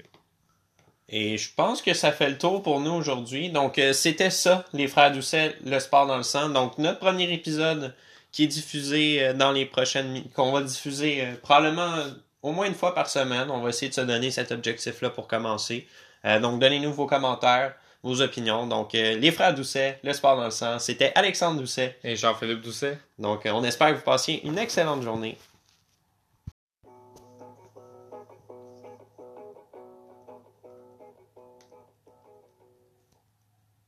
Et 1.10 1.38
je 1.38 1.53
pense 1.53 1.81
que 1.81 1.93
ça 1.93 2.13
fait 2.13 2.29
le 2.29 2.38
tour 2.38 2.63
pour 2.63 2.79
nous 2.79 2.93
aujourd'hui. 2.93 3.49
Donc, 3.49 3.79
euh, 3.79 3.91
c'était 3.91 4.29
ça, 4.29 4.65
les 4.71 4.88
frères 4.88 5.12
Doucet, 5.12 5.58
le 5.65 5.79
sport 5.79 6.08
dans 6.08 6.17
le 6.17 6.23
sang. 6.23 6.49
Donc, 6.49 6.77
notre 6.77 6.99
premier 6.99 7.31
épisode 7.31 7.93
qui 8.36 8.43
est 8.43 8.48
diffusé 8.48 9.24
euh, 9.24 9.34
dans 9.34 9.54
les 9.54 9.65
prochaines... 9.65 10.21
qu'on 10.36 10.52
va 10.52 10.62
diffuser 10.62 11.21
euh, 11.21 11.36
probablement 11.41 11.93
euh, 11.93 12.10
au 12.41 12.52
moins 12.52 12.67
une 12.67 12.76
fois 12.76 12.93
par 12.93 13.10
semaine. 13.10 13.50
On 13.50 13.62
va 13.62 13.69
essayer 13.69 13.88
de 13.88 13.93
se 13.93 14.02
donner 14.02 14.30
cet 14.30 14.52
objectif-là 14.52 15.10
pour 15.10 15.26
commencer. 15.26 15.88
Euh, 16.26 16.41
donc, 16.41 16.60
donnez-nous 16.60 16.91
vos 16.91 17.06
commentaires, 17.06 17.76
vos 18.04 18.19
opinions. 18.21 18.67
Donc, 18.67 18.93
euh, 18.93 19.17
les 19.17 19.32
frères 19.32 19.56
Doucet, 19.56 20.00
le 20.04 20.12
sport 20.12 20.36
dans 20.36 20.43
le 20.43 20.52
sang. 20.52 20.80
C'était 20.80 21.13
Alexandre 21.15 21.62
Doucet. 21.62 21.98
Et 22.04 22.17
Jean-Philippe 22.17 22.60
Doucet? 22.60 22.98
Donc, 23.17 23.43
on 23.45 23.63
espère 23.63 23.91
que 23.91 23.95
vous 23.95 24.02
passiez 24.02 24.45
une 24.45 24.58
excellente 24.58 25.02
journée. 25.02 25.38